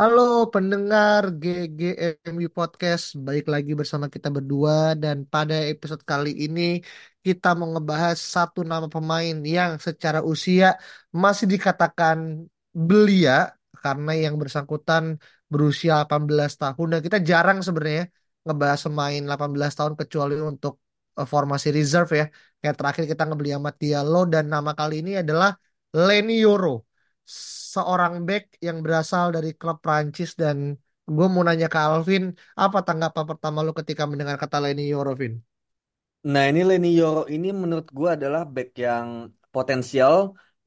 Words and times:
Halo 0.00 0.20
pendengar 0.54 1.22
GGMU 1.42 2.48
Podcast, 2.58 3.04
baik 3.26 3.44
lagi 3.52 3.72
bersama 3.80 4.06
kita 4.14 4.28
berdua. 4.36 4.96
Dan 5.02 5.16
pada 5.32 5.54
episode 5.72 6.02
kali 6.10 6.30
ini 6.44 6.62
kita 7.24 7.46
mau 7.58 7.68
ngebahas 7.74 8.16
satu 8.34 8.60
nama 8.70 8.86
pemain 8.94 9.36
yang 9.56 9.70
secara 9.86 10.18
usia 10.32 10.66
masih 11.22 11.46
dikatakan 11.52 12.16
belia 12.88 13.52
karena 13.82 14.10
yang 14.24 14.34
bersangkutan 14.40 15.04
berusia 15.52 15.92
18 16.08 16.52
tahun. 16.62 16.86
Dan 16.96 17.00
kita 17.06 17.18
jarang 17.30 17.58
sebenarnya 17.66 18.02
ngebahas 18.44 18.80
pemain 18.88 19.20
18 19.28 19.72
tahun 19.78 19.94
kecuali 20.00 20.34
untuk 20.50 20.74
eh, 21.20 21.28
formasi 21.32 21.68
reserve 21.76 22.10
ya. 22.20 22.24
Kayak 22.60 22.76
terakhir 22.80 23.04
kita 23.12 23.22
ngebeli 23.28 23.50
Amat 23.58 23.74
Diallo 23.82 24.18
dan 24.32 24.44
nama 24.54 24.72
kali 24.80 24.94
ini 25.04 25.10
adalah 25.22 25.48
Leny 25.92 26.40
Yoro 26.44 26.89
seorang 27.74 28.14
back 28.28 28.42
yang 28.66 28.78
berasal 28.84 29.26
dari 29.36 29.48
klub 29.60 29.76
Prancis 29.84 30.30
dan 30.42 30.58
gue 31.16 31.26
mau 31.32 31.42
nanya 31.48 31.66
ke 31.72 31.78
Alvin, 31.86 32.22
apa 32.62 32.78
tanggapan 32.86 33.24
pertama 33.30 33.58
lu 33.66 33.72
ketika 33.80 34.02
mendengar 34.10 34.36
kata 34.42 34.56
Leny 34.64 34.82
Yoro, 34.92 35.12
Vin? 35.20 35.34
Nah, 36.32 36.42
ini 36.50 36.60
Leny 36.68 36.88
Yoro 37.00 37.20
ini 37.34 37.48
menurut 37.62 37.88
gue 37.98 38.08
adalah 38.16 38.42
back 38.54 38.68
yang 38.86 39.08
potensial 39.54 40.14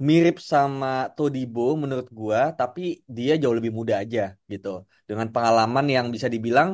mirip 0.08 0.36
sama 0.52 0.88
Todibo 1.16 1.62
menurut 1.84 2.08
gue, 2.20 2.40
tapi 2.60 2.82
dia 3.18 3.32
jauh 3.42 3.56
lebih 3.60 3.72
muda 3.80 3.94
aja 4.04 4.22
gitu. 4.52 4.68
Dengan 5.08 5.28
pengalaman 5.34 5.86
yang 5.96 6.06
bisa 6.16 6.28
dibilang 6.34 6.70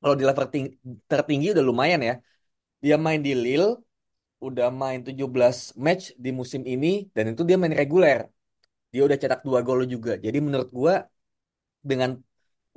kalau 0.00 0.14
di 0.20 0.24
level 0.28 0.46
ting- 0.54 0.74
tertinggi 1.10 1.46
udah 1.54 1.64
lumayan 1.70 2.00
ya. 2.08 2.14
Dia 2.84 2.96
main 3.06 3.20
di 3.26 3.30
Lille, 3.44 3.66
udah 4.46 4.66
main 4.82 5.00
17 5.08 5.56
match 5.86 6.04
di 6.24 6.30
musim 6.40 6.62
ini 6.72 6.88
dan 7.16 7.24
itu 7.32 7.42
dia 7.48 7.56
main 7.62 7.74
reguler. 7.80 8.18
Dia 8.92 9.00
udah 9.06 9.16
cetak 9.22 9.40
dua 9.48 9.60
gol 9.66 9.80
juga. 9.94 10.12
Jadi 10.24 10.38
menurut 10.46 10.70
gue 10.78 10.94
dengan 11.90 12.10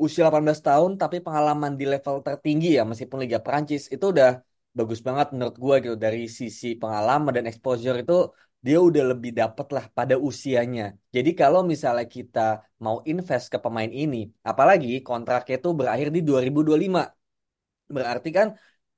usia 0.06 0.22
18 0.26 0.60
tahun 0.68 0.92
tapi 1.02 1.18
pengalaman 1.26 1.72
di 1.80 1.86
level 1.94 2.16
tertinggi 2.28 2.68
ya 2.78 2.82
meskipun 2.90 3.18
Liga 3.24 3.40
Prancis 3.46 3.84
itu 3.94 4.06
udah 4.14 4.30
bagus 4.78 5.00
banget 5.08 5.28
menurut 5.36 5.56
gue 5.64 5.76
gitu 5.84 5.96
dari 6.06 6.26
sisi 6.40 6.68
pengalaman 6.82 7.32
dan 7.38 7.46
exposure 7.52 7.98
itu 8.04 8.14
dia 8.66 8.78
udah 8.88 9.04
lebih 9.12 9.32
dapet 9.40 9.68
lah 9.76 9.86
pada 9.98 10.16
usianya. 10.30 10.84
Jadi 11.16 11.30
kalau 11.42 11.62
misalnya 11.72 12.06
kita 12.18 12.40
mau 12.86 12.98
invest 13.10 13.46
ke 13.54 13.58
pemain 13.58 13.90
ini, 13.90 14.18
apalagi 14.50 15.02
kontraknya 15.02 15.56
itu 15.60 15.70
berakhir 15.80 16.08
di 16.16 16.22
2025. 16.22 17.02
Berarti 17.96 18.30
kan 18.38 18.48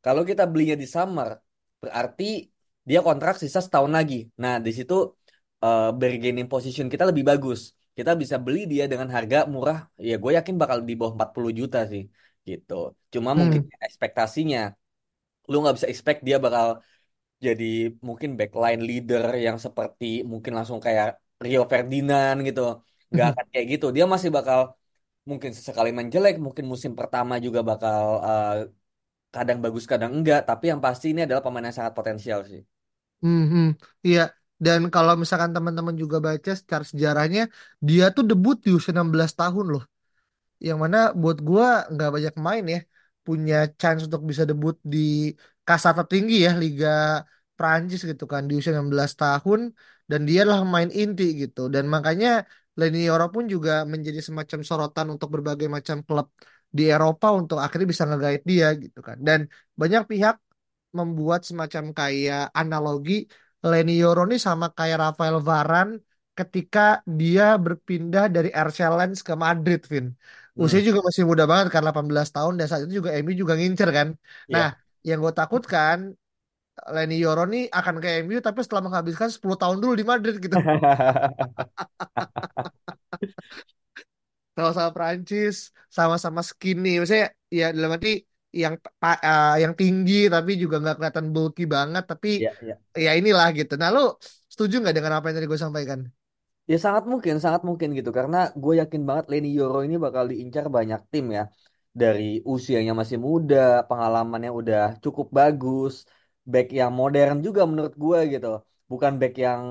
kalau 0.03 0.21
kita 0.29 0.43
belinya 0.51 0.75
di 0.83 0.87
summer, 0.95 1.29
berarti 1.81 2.23
dia 2.89 2.99
kontrak 3.07 3.33
sisa 3.41 3.59
setahun 3.65 3.91
lagi. 3.97 4.15
Nah, 4.41 4.53
di 4.65 4.71
situ 4.77 4.93
uh, 5.63 5.79
bargaining 5.99 6.47
position 6.53 6.85
kita 6.93 7.03
lebih 7.09 7.25
bagus. 7.31 7.59
Kita 7.97 8.11
bisa 8.21 8.37
beli 8.45 8.59
dia 8.71 8.83
dengan 8.91 9.09
harga 9.15 9.37
murah, 9.53 9.77
ya 10.07 10.13
gue 10.21 10.31
yakin 10.37 10.55
bakal 10.61 10.77
di 10.87 10.93
bawah 10.99 11.13
40 11.17 11.51
juta 11.59 11.77
sih, 11.91 12.03
gitu. 12.49 12.73
Cuma 13.13 13.31
mungkin 13.41 13.61
Hmm. 13.61 13.73
ekspektasinya, 13.87 14.59
lu 15.49 15.55
nggak 15.61 15.75
bisa 15.77 15.89
expect 15.93 16.19
dia 16.27 16.37
bakal 16.45 16.67
jadi 17.45 17.65
mungkin 18.07 18.29
backline 18.39 18.81
leader 18.89 19.25
yang 19.45 19.57
seperti 19.65 20.05
mungkin 20.31 20.53
langsung 20.57 20.79
kayak 20.85 21.07
Rio 21.45 21.61
Ferdinand 21.71 22.35
gitu. 22.47 22.61
Nggak 23.13 23.27
akan 23.33 23.45
kayak 23.53 23.67
gitu. 23.73 23.85
Dia 23.95 24.05
masih 24.13 24.29
bakal 24.37 24.59
mungkin 25.29 25.51
sesekali 25.57 25.89
main 25.95 26.09
jelek, 26.15 26.35
mungkin 26.45 26.65
musim 26.73 26.93
pertama 26.99 27.33
juga 27.45 27.59
bakal 27.69 28.01
uh, 28.27 28.51
kadang 29.35 29.59
bagus 29.65 29.85
kadang 29.91 30.11
enggak, 30.17 30.39
tapi 30.49 30.65
yang 30.71 30.81
pasti 30.85 31.05
ini 31.11 31.21
adalah 31.25 31.41
pemain 31.45 31.65
yang 31.67 31.77
sangat 31.79 31.93
potensial 31.99 32.39
sih. 32.51 32.61
Hmm, 33.21 33.41
hmm. 33.51 33.65
Iya, 34.07 34.21
dan 34.65 34.79
kalau 34.93 35.13
misalkan 35.21 35.51
teman-teman 35.55 35.95
juga 36.03 36.17
baca 36.27 36.51
secara 36.61 36.83
sejarahnya, 36.91 37.41
dia 37.87 38.03
tuh 38.15 38.23
debut 38.29 38.55
di 38.65 38.69
usia 38.77 38.91
16 38.95 39.31
tahun 39.39 39.65
loh. 39.73 39.83
Yang 40.67 40.77
mana 40.83 40.97
buat 41.21 41.37
gua 41.47 41.65
nggak 41.93 42.09
banyak 42.15 42.35
main 42.47 42.63
ya 42.73 42.79
punya 43.25 43.55
chance 43.79 44.01
untuk 44.07 44.21
bisa 44.29 44.43
debut 44.49 44.75
di 44.93 44.97
kasta 45.67 45.89
tertinggi 45.97 46.35
ya 46.47 46.51
Liga 46.61 46.87
Prancis 47.57 48.01
gitu 48.09 48.23
kan 48.33 48.41
di 48.49 48.53
usia 48.59 48.71
16 48.75 49.11
tahun 49.21 49.59
dan 50.09 50.21
dia 50.29 50.41
lah 50.49 50.59
main 50.73 50.89
inti 51.01 51.23
gitu 51.41 51.59
dan 51.73 51.83
makanya 51.95 52.27
Leny 52.79 52.99
Yoro 53.07 53.25
pun 53.35 53.43
juga 53.53 53.71
menjadi 53.93 54.19
semacam 54.27 54.59
sorotan 54.69 55.07
untuk 55.13 55.29
berbagai 55.35 55.67
macam 55.77 55.97
klub 56.07 56.27
di 56.77 56.83
Eropa 56.93 57.27
untuk 57.39 57.57
akhirnya 57.63 57.87
bisa 57.93 58.03
ngegait 58.09 58.41
dia 58.51 58.67
gitu 58.83 58.99
kan 59.07 59.17
dan 59.27 59.39
banyak 59.81 60.01
pihak 60.11 60.35
membuat 60.97 61.41
semacam 61.49 61.83
kayak 61.99 62.41
analogi 62.59 63.13
Leny 63.69 63.91
Yoro 64.01 64.21
ini 64.27 64.37
sama 64.47 64.65
kayak 64.77 64.97
Rafael 65.03 65.37
Varane 65.49 65.93
ketika 66.37 66.79
dia 67.19 67.43
berpindah 67.65 68.25
dari 68.35 68.49
RC 68.49 68.79
Lens 68.97 69.19
ke 69.27 69.33
Madrid, 69.45 69.79
Vin. 69.91 70.05
Hmm, 70.55 70.63
Usia 70.63 70.79
juga 70.87 70.99
masih 71.07 71.23
muda 71.29 71.43
banget 71.51 71.67
kan 71.73 71.81
18 71.87 72.27
tahun 72.35 72.53
dan 72.57 72.65
saat 72.69 72.81
itu 72.85 72.93
juga 73.01 73.09
MU 73.19 73.33
juga 73.41 73.53
ngincer 73.57 73.89
kan. 73.97 74.07
Nah, 74.53 74.67
iya. 74.73 75.07
yang 75.07 75.17
gue 75.23 75.33
takutkan 75.39 75.97
Leny 76.93 77.15
Yoro 77.23 77.43
nih 77.53 77.63
akan 77.79 77.95
ke 78.03 78.07
MU 78.25 78.37
tapi 78.47 78.59
setelah 78.65 78.83
menghabiskan 78.87 79.29
10 79.35 79.57
tahun 79.61 79.77
dulu 79.81 79.93
di 79.99 80.05
Madrid 80.11 80.35
gitu. 80.41 80.57
Sama-sama 84.55 84.89
Prancis, 84.97 85.55
sama-sama 85.89 86.41
skinny. 86.49 86.89
Maksudnya 87.01 87.27
ya 87.49 87.65
dalam 87.75 87.91
arti 87.97 88.09
yang 88.61 88.73
eh, 89.05 89.53
yang 89.63 89.73
tinggi 89.79 90.13
tapi 90.33 90.51
juga 90.61 90.75
nggak 90.81 90.95
kelihatan 90.97 91.27
bulky 91.35 91.63
banget 91.75 92.03
tapi 92.11 92.27
Iya, 92.37 92.49
iya. 92.61 92.75
ya 93.05 93.11
inilah 93.19 93.47
gitu. 93.59 93.73
Nah, 93.81 93.89
lu 93.95 93.99
setuju 94.51 94.75
nggak 94.81 94.95
dengan 94.97 95.13
apa 95.17 95.25
yang 95.27 95.35
tadi 95.37 95.47
gue 95.53 95.61
sampaikan? 95.65 95.99
Ya 96.71 96.77
sangat 96.85 97.03
mungkin, 97.11 97.35
sangat 97.43 97.61
mungkin 97.69 97.89
gitu. 97.97 98.09
Karena 98.17 98.37
gue 98.63 98.73
yakin 98.81 99.01
banget 99.09 99.25
Leny 99.31 99.47
Yoro 99.57 99.77
ini 99.85 99.95
bakal 100.05 100.23
diincar 100.31 100.65
banyak 100.77 100.99
tim 101.11 101.25
ya. 101.37 101.41
Dari 102.01 102.23
usianya 102.53 102.91
masih 103.01 103.17
muda, 103.27 103.57
pengalamannya 103.89 104.51
udah 104.59 104.79
cukup 105.03 105.27
bagus. 105.39 105.93
Back 106.51 106.65
yang 106.79 106.91
modern 106.99 107.35
juga 107.45 107.61
menurut 107.69 107.93
gue 108.03 108.19
gitu. 108.33 108.47
Bukan 108.91 109.11
back 109.19 109.33
yang 109.45 109.61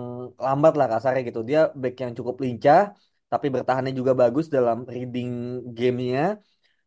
lambat 0.45 0.73
lah 0.79 0.87
kasarnya 0.93 1.21
gitu. 1.29 1.41
Dia 1.51 1.59
back 1.83 1.95
yang 2.03 2.13
cukup 2.19 2.37
lincah, 2.45 2.79
tapi 3.31 3.47
bertahannya 3.55 3.93
juga 4.01 4.13
bagus 4.23 4.47
dalam 4.57 4.79
reading 4.95 5.29
gamenya. 5.77 6.21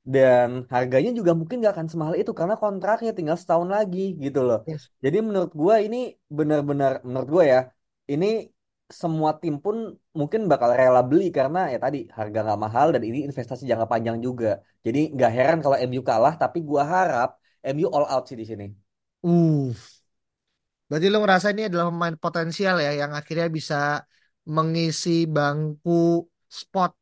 Dan 0.05 0.69
harganya 0.69 1.09
juga 1.17 1.33
mungkin 1.33 1.65
gak 1.65 1.73
akan 1.73 1.87
semahal 1.89 2.13
itu 2.13 2.29
karena 2.29 2.53
kontraknya 2.53 3.09
tinggal 3.17 3.33
setahun 3.41 3.65
lagi 3.65 4.13
gitu 4.21 4.45
loh. 4.45 4.61
Yes. 4.69 4.93
Jadi 5.01 5.17
menurut 5.25 5.51
gua 5.57 5.81
ini 5.81 6.13
benar-benar 6.29 7.01
menurut 7.01 7.29
gua 7.33 7.43
ya 7.43 7.59
ini 8.05 8.53
semua 8.85 9.33
tim 9.41 9.57
pun 9.57 9.97
mungkin 10.13 10.45
bakal 10.45 10.69
rela 10.77 11.01
beli 11.01 11.33
karena 11.33 11.73
ya 11.73 11.81
tadi 11.81 12.05
harga 12.13 12.39
nggak 12.45 12.59
mahal 12.61 12.93
dan 12.93 13.01
ini 13.01 13.25
investasi 13.25 13.65
jangka 13.65 13.89
panjang 13.89 14.21
juga. 14.21 14.61
Jadi 14.85 15.09
nggak 15.09 15.31
heran 15.33 15.59
kalau 15.65 15.77
MU 15.81 16.05
kalah 16.05 16.37
tapi 16.37 16.61
gua 16.61 16.85
harap 16.85 17.29
MU 17.65 17.89
all 17.89 18.05
out 18.05 18.29
sih 18.29 18.37
di 18.37 18.45
sini. 18.45 18.69
Uh, 19.25 19.73
berarti 20.85 21.09
lu 21.09 21.17
ngerasa 21.17 21.49
ini 21.49 21.65
adalah 21.65 21.89
pemain 21.89 22.13
potensial 22.13 22.77
ya 22.77 22.93
yang 22.93 23.11
akhirnya 23.17 23.49
bisa 23.49 24.05
mengisi 24.45 25.25
bangku 25.25 26.29
spot 26.45 26.93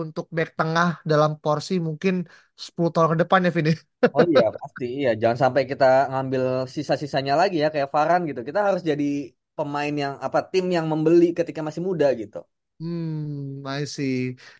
untuk 0.00 0.24
back 0.36 0.48
tengah 0.58 0.88
dalam 1.10 1.30
porsi 1.42 1.72
mungkin 1.88 2.14
10 2.64 2.90
tahun 2.94 3.08
ke 3.12 3.16
depan 3.22 3.40
ya 3.46 3.50
Vini. 3.56 3.72
Oh 4.16 4.22
iya 4.32 4.42
pasti 4.58 4.84
iya 4.98 5.08
jangan 5.20 5.38
sampai 5.44 5.62
kita 5.70 5.84
ngambil 6.10 6.42
sisa-sisanya 6.74 7.32
lagi 7.40 7.56
ya 7.62 7.66
kayak 7.74 7.88
Varane 7.94 8.22
gitu. 8.30 8.40
Kita 8.48 8.60
harus 8.66 8.82
jadi 8.90 9.04
pemain 9.56 9.94
yang 10.02 10.14
apa 10.26 10.38
tim 10.50 10.64
yang 10.76 10.86
membeli 10.92 11.24
ketika 11.38 11.60
masih 11.66 11.82
muda 11.88 12.06
gitu. 12.20 12.38
Hmm, 12.78 13.64
I 13.76 13.80
see. 13.96 14.12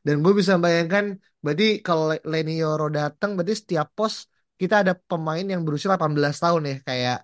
Dan 0.06 0.14
gue 0.24 0.32
bisa 0.40 0.54
bayangkan, 0.64 1.04
berarti 1.44 1.64
kalau 1.86 2.02
Le- 2.10 2.24
Leny 2.32 2.50
Yoro 2.62 2.84
datang, 2.98 3.30
berarti 3.36 3.54
setiap 3.62 3.86
pos 3.96 4.14
kita 4.60 4.74
ada 4.82 4.92
pemain 5.08 5.44
yang 5.52 5.60
berusia 5.66 5.88
18 5.92 6.34
tahun 6.42 6.62
ya. 6.70 6.74
Kayak 6.88 7.16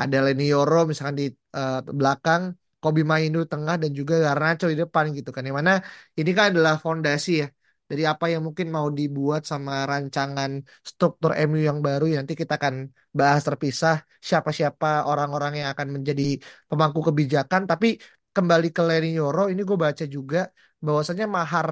ada 0.00 0.16
Leny 0.24 0.42
Yoro 0.52 0.76
misalkan 0.90 1.16
di 1.20 1.24
eh, 1.58 1.74
belakang, 1.98 2.42
Kobe 2.80 3.00
Mainu 3.12 3.38
tengah, 3.50 3.74
dan 3.82 3.90
juga 3.98 4.14
Garnacho 4.24 4.64
di 4.72 4.76
depan 4.82 5.04
gitu 5.18 5.28
kan. 5.34 5.42
Yang 5.48 5.56
mana 5.60 5.72
ini 6.18 6.30
kan 6.38 6.44
adalah 6.54 6.74
fondasi 6.84 7.30
ya. 7.42 7.46
Dari 7.90 8.02
apa 8.12 8.24
yang 8.32 8.42
mungkin 8.46 8.66
mau 8.76 8.88
dibuat 8.98 9.40
sama 9.50 9.72
rancangan 9.90 10.50
struktur 10.90 11.30
MU 11.38 11.60
yang 11.70 11.78
baru. 11.86 12.02
Ya, 12.10 12.16
nanti 12.20 12.34
kita 12.42 12.54
akan 12.60 12.74
bahas 13.18 13.42
terpisah 13.48 13.94
siapa-siapa 14.28 14.86
orang-orang 15.10 15.52
yang 15.60 15.68
akan 15.74 15.88
menjadi 15.96 16.22
pemangku 16.68 17.00
kebijakan. 17.08 17.62
Tapi 17.70 17.86
kembali 18.34 18.66
ke 18.76 18.82
Leny 18.88 19.08
Yoro 19.18 19.40
ini 19.52 19.60
gue 19.68 19.78
baca 19.86 20.04
juga 20.16 20.38
bahwasannya 20.84 21.26
mahar 21.36 21.68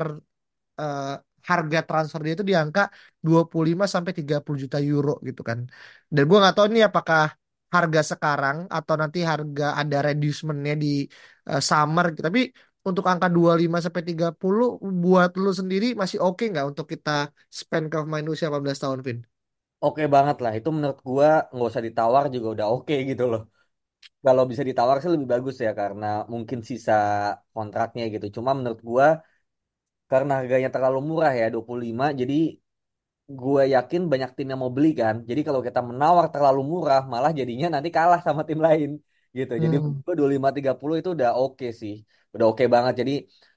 eh, 0.80 1.02
harga 1.50 1.78
transfer 1.88 2.20
dia 2.24 2.32
itu 2.36 2.44
di 2.50 2.54
angka 2.62 2.82
25 3.26 3.84
sampai 3.94 4.12
30 4.18 4.58
juta 4.64 4.78
euro 4.90 5.10
gitu 5.28 5.40
kan. 5.48 5.58
Dan 6.14 6.22
gue 6.28 6.36
nggak 6.40 6.54
tahu 6.56 6.66
nih 6.74 6.84
apakah 6.90 7.22
harga 7.74 8.00
sekarang 8.12 8.56
atau 8.76 8.94
nanti 9.02 9.18
harga 9.30 9.64
ada 9.80 9.96
reducementnya 10.06 10.72
di 10.82 10.86
eh, 11.50 11.60
summer 11.68 12.04
gitu. 12.12 12.22
Tapi 12.28 12.40
untuk 12.88 13.04
angka 13.12 13.28
25 13.36 13.78
sampai 13.84 14.02
30 14.10 14.68
buat 15.02 15.30
lu 15.42 15.50
sendiri 15.60 15.86
masih 16.00 16.18
oke 16.26 16.42
nggak 16.52 16.66
untuk 16.70 16.86
kita 16.92 17.10
spend 17.60 17.84
ke 17.92 17.96
pemain 18.04 18.26
usia 18.32 18.46
18 18.50 18.78
tahun, 18.82 19.00
Vin? 19.06 19.18
Oke 19.86 20.02
banget 20.14 20.36
lah, 20.44 20.52
itu 20.58 20.68
menurut 20.76 20.98
gua 21.08 21.28
nggak 21.52 21.68
usah 21.70 21.84
ditawar 21.88 22.24
juga 22.34 22.46
udah 22.54 22.66
oke 22.74 22.94
gitu 23.10 23.22
loh. 23.32 23.40
Kalau 24.24 24.44
bisa 24.50 24.64
ditawar 24.70 24.96
sih 25.02 25.10
lebih 25.14 25.28
bagus 25.34 25.56
ya 25.66 25.70
karena 25.80 26.06
mungkin 26.34 26.60
sisa 26.70 26.92
kontraknya 27.54 28.04
gitu. 28.14 28.26
Cuma 28.36 28.50
menurut 28.58 28.80
gua 28.90 29.06
karena 30.10 30.32
harganya 30.38 30.68
terlalu 30.74 30.98
murah 31.08 31.32
ya 31.40 31.46
25 31.54 32.06
jadi 32.20 32.34
gue 33.40 33.62
yakin 33.74 34.02
banyak 34.12 34.30
tim 34.36 34.46
yang 34.52 34.60
mau 34.62 34.72
beli 34.76 34.88
kan. 35.00 35.14
Jadi 35.28 35.40
kalau 35.46 35.60
kita 35.66 35.80
menawar 35.90 36.24
terlalu 36.34 36.60
murah, 36.72 37.00
malah 37.12 37.30
jadinya 37.40 37.66
nanti 37.74 37.88
kalah 37.96 38.20
sama 38.26 38.42
tim 38.48 38.60
lain 38.66 38.88
gitu. 39.38 39.52
Jadi 39.64 39.74
Hmm. 39.76 40.04
gue 40.06 40.14
25-30 40.20 40.96
itu 41.00 41.10
udah 41.16 41.30
oke 41.40 41.66
sih. 41.80 41.94
Udah 42.34 42.46
oke 42.50 42.64
banget. 42.74 42.94
Jadi 43.00 43.12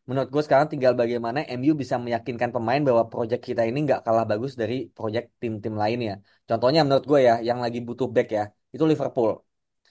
menurut 0.07 0.29
gue 0.33 0.44
sekarang 0.45 0.68
tinggal 0.71 0.94
bagaimana 1.01 1.39
MU 1.57 1.74
bisa 1.81 1.95
meyakinkan 2.06 2.50
pemain 2.56 2.81
bahwa 2.88 3.03
project 3.12 3.41
kita 3.50 3.62
ini 3.69 3.77
nggak 3.85 4.00
kalah 4.06 4.25
bagus 4.31 4.51
dari 4.62 4.75
project 4.97 5.25
tim-tim 5.41 5.74
lainnya. 5.83 6.13
Contohnya 6.50 6.79
menurut 6.85 7.06
gue 7.12 7.19
ya, 7.27 7.33
yang 7.47 7.59
lagi 7.63 7.79
butuh 7.88 8.07
back 8.15 8.27
ya, 8.38 8.44
itu 8.74 8.83
Liverpool. 8.91 9.29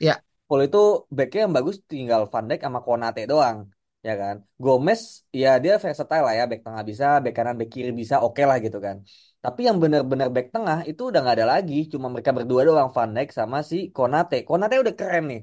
Ya, 0.07 0.15
Liverpool 0.23 0.61
itu 0.69 0.79
backnya 1.17 1.41
yang 1.45 1.55
bagus 1.59 1.77
tinggal 1.91 2.21
Van 2.33 2.45
Dijk 2.49 2.61
sama 2.67 2.81
Konate 2.87 3.23
doang. 3.33 3.59
Ya 4.07 4.15
kan, 4.23 4.37
Gomez 4.63 5.01
ya 5.35 5.59
dia 5.59 5.83
versatile 5.83 6.23
lah 6.23 6.35
ya, 6.39 6.45
back 6.51 6.61
tengah 6.63 6.83
bisa, 6.91 7.07
back 7.23 7.35
kanan, 7.35 7.55
back 7.59 7.71
kiri 7.75 7.91
bisa, 7.91 8.15
oke 8.23 8.39
lah 8.47 8.57
gitu 8.63 8.79
kan. 8.87 8.97
Tapi 9.43 9.61
yang 9.67 9.77
benar-benar 9.83 10.29
back 10.31 10.47
tengah 10.55 10.79
itu 10.91 11.03
udah 11.11 11.19
nggak 11.27 11.37
ada 11.43 11.47
lagi, 11.59 11.75
cuma 11.93 12.07
mereka 12.15 12.31
berdua 12.31 12.61
doang, 12.69 12.89
Van 12.95 13.11
Dijk 13.11 13.29
sama 13.35 13.59
si 13.71 13.91
Konate. 13.91 14.47
Konate 14.47 14.75
udah 14.79 14.95
keren 14.95 15.25
nih, 15.31 15.41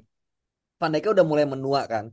Van 0.80 0.90
Dijk 0.92 1.04
udah 1.12 1.26
mulai 1.30 1.44
menua 1.44 1.80
kan. 1.92 2.04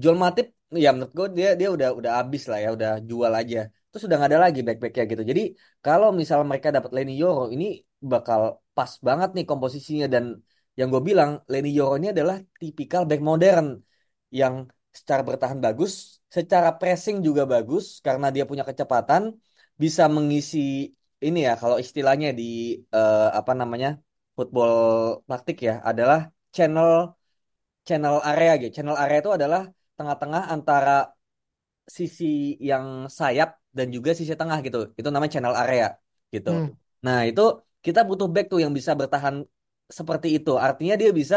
Joel 0.00 0.18
Matip 0.24 0.46
ya 0.84 0.88
menurut 0.94 1.12
gue 1.18 1.26
dia 1.38 1.48
dia 1.60 1.68
udah 1.76 1.88
udah 1.98 2.12
habis 2.18 2.42
lah 2.50 2.58
ya, 2.64 2.68
udah 2.76 2.90
jual 3.10 3.32
aja. 3.40 3.58
Terus 3.90 4.02
udah 4.06 4.16
nggak 4.18 4.30
ada 4.32 4.40
lagi 4.46 4.60
back-backnya 4.66 5.04
gitu. 5.12 5.22
Jadi 5.30 5.42
kalau 5.84 6.08
misal 6.20 6.38
mereka 6.50 6.68
dapat 6.76 6.90
Leny 6.96 7.12
Yoro 7.20 7.42
ini 7.54 7.64
bakal 8.12 8.40
pas 8.76 8.92
banget 9.06 9.28
nih 9.36 9.44
komposisinya 9.50 10.06
dan 10.14 10.24
yang 10.78 10.88
gue 10.94 11.02
bilang 11.10 11.30
Leny 11.52 11.68
Yoro 11.76 11.92
ini 12.00 12.08
adalah 12.14 12.36
tipikal 12.60 13.02
back 13.08 13.20
modern 13.30 13.66
yang 14.40 14.54
secara 14.98 15.22
bertahan 15.28 15.58
bagus, 15.66 15.92
secara 16.36 16.68
pressing 16.78 17.16
juga 17.26 17.42
bagus 17.52 17.84
karena 18.06 18.26
dia 18.34 18.44
punya 18.50 18.64
kecepatan, 18.68 19.22
bisa 19.82 20.02
mengisi 20.16 20.58
ini 21.26 21.38
ya 21.48 21.52
kalau 21.60 21.76
istilahnya 21.84 22.28
di 22.40 22.42
eh, 22.94 23.28
apa 23.38 23.52
namanya 23.60 23.88
football 24.36 24.72
praktik 25.26 25.56
ya 25.68 25.72
adalah 25.90 26.18
channel 26.54 26.90
channel 27.88 28.16
area 28.30 28.50
gitu. 28.60 28.70
Channel 28.78 28.96
area 29.02 29.18
itu 29.22 29.32
adalah 29.38 29.60
tengah-tengah 29.98 30.42
antara 30.54 30.90
sisi 31.96 32.24
yang 32.70 32.84
sayap 33.18 33.48
dan 33.76 33.86
juga 33.96 34.10
sisi 34.18 34.34
tengah 34.40 34.58
gitu. 34.66 34.78
Itu 34.98 35.08
namanya 35.12 35.32
channel 35.34 35.54
area 35.62 35.86
gitu. 36.34 36.50
hmm. 36.50 36.68
Nah, 37.06 37.18
itu 37.30 37.42
kita 37.86 38.00
butuh 38.08 38.28
back 38.34 38.46
tuh 38.52 38.60
yang 38.64 38.72
bisa 38.78 38.92
bertahan 39.00 39.36
seperti 39.98 40.28
itu. 40.38 40.50
Artinya 40.66 40.94
dia 41.00 41.10
bisa 41.20 41.36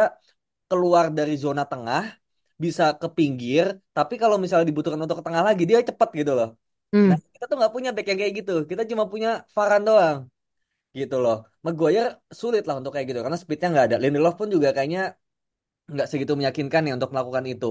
keluar 0.69 1.05
dari 1.17 1.33
zona 1.43 1.63
tengah, 1.71 2.03
bisa 2.63 2.83
ke 3.01 3.07
pinggir, 3.17 3.65
tapi 3.97 4.15
kalau 4.21 4.37
misalnya 4.43 4.67
dibutuhkan 4.69 4.99
untuk 5.03 5.17
ke 5.19 5.25
tengah 5.27 5.43
lagi, 5.47 5.63
dia 5.69 5.79
cepet 5.89 6.09
gitu 6.19 6.31
loh. 6.39 6.49
Hmm. 6.91 7.15
Nah, 7.15 7.17
kita 7.33 7.45
tuh 7.49 7.55
nggak 7.59 7.73
punya 7.75 7.89
back 7.95 8.07
yang 8.11 8.19
kayak 8.21 8.33
gitu. 8.39 8.53
Kita 8.69 8.83
cuma 8.91 9.03
punya 9.11 9.29
Varane 9.55 9.85
doang 9.87 10.19
gitu 10.99 11.15
loh. 11.23 11.35
Maguire 11.65 12.19
sulit 12.39 12.63
lah 12.67 12.75
untuk 12.79 12.91
kayak 12.93 13.05
gitu 13.09 13.19
karena 13.25 13.39
speednya 13.39 13.67
nggak 13.73 13.85
ada. 13.87 13.97
Lindelof 14.03 14.35
pun 14.39 14.47
juga 14.55 14.69
kayaknya 14.75 15.01
nggak 15.93 16.07
segitu 16.11 16.33
meyakinkan 16.39 16.81
ya 16.87 16.91
untuk 16.97 17.11
melakukan 17.13 17.45
itu. 17.53 17.65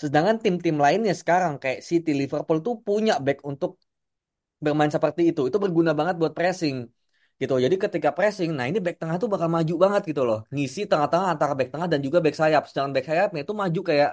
Sedangkan 0.00 0.36
tim-tim 0.44 0.76
lainnya 0.84 1.14
sekarang 1.20 1.52
kayak 1.62 1.80
City, 1.88 2.10
Liverpool 2.20 2.58
tuh 2.66 2.74
punya 2.86 3.12
back 3.26 3.38
untuk 3.50 3.70
bermain 4.64 4.92
seperti 4.96 5.22
itu. 5.30 5.40
Itu 5.48 5.58
berguna 5.64 5.90
banget 5.98 6.14
buat 6.20 6.32
pressing 6.38 6.76
gitu. 7.40 7.54
Jadi 7.64 7.76
ketika 7.84 8.10
pressing, 8.16 8.50
nah 8.56 8.64
ini 8.70 8.78
back 8.84 8.96
tengah 9.00 9.16
tuh 9.22 9.28
bakal 9.32 9.48
maju 9.56 9.74
banget 9.84 10.02
gitu 10.10 10.22
loh. 10.28 10.38
Ngisi 10.54 10.80
tengah-tengah 10.90 11.28
antara 11.34 11.52
back 11.58 11.68
tengah 11.72 11.88
dan 11.92 12.00
juga 12.06 12.18
back 12.24 12.36
sayap. 12.40 12.62
Sedangkan 12.68 12.92
back 12.96 13.06
sayapnya 13.10 13.40
itu 13.44 13.54
maju 13.62 13.80
kayak 13.90 14.10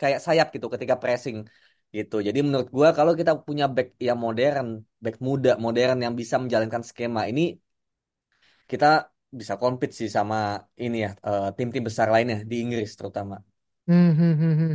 kayak 0.00 0.18
sayap 0.26 0.46
gitu 0.54 0.66
ketika 0.74 0.94
pressing 1.02 1.38
gitu. 1.96 2.16
Jadi 2.26 2.38
menurut 2.46 2.68
gua 2.76 2.88
kalau 2.98 3.12
kita 3.20 3.32
punya 3.46 3.64
back 3.76 3.88
yang 4.06 4.18
modern, 4.24 4.66
back 5.04 5.16
muda, 5.26 5.50
modern 5.64 5.96
yang 6.04 6.14
bisa 6.20 6.36
menjalankan 6.42 6.82
skema 6.84 7.22
ini 7.30 7.42
kita 8.70 9.11
bisa 9.40 9.54
compete 9.62 9.92
sih 10.00 10.10
sama 10.16 10.36
ini 10.84 10.96
ya 11.04 11.10
eh, 11.28 11.44
tim-tim 11.56 11.82
besar 11.88 12.06
lainnya 12.14 12.36
di 12.50 12.54
Inggris 12.64 12.90
terutama. 12.98 13.36
Hmm, 13.86 14.06
hmm, 14.18 14.32
hmm, 14.40 14.52
hmm. 14.60 14.70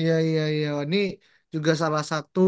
Iya, 0.00 0.12
iya, 0.28 0.42
iya. 0.54 0.66
Wah, 0.76 0.84
Ini 0.88 0.98
juga 1.54 1.70
salah 1.82 2.02
satu 2.10 2.40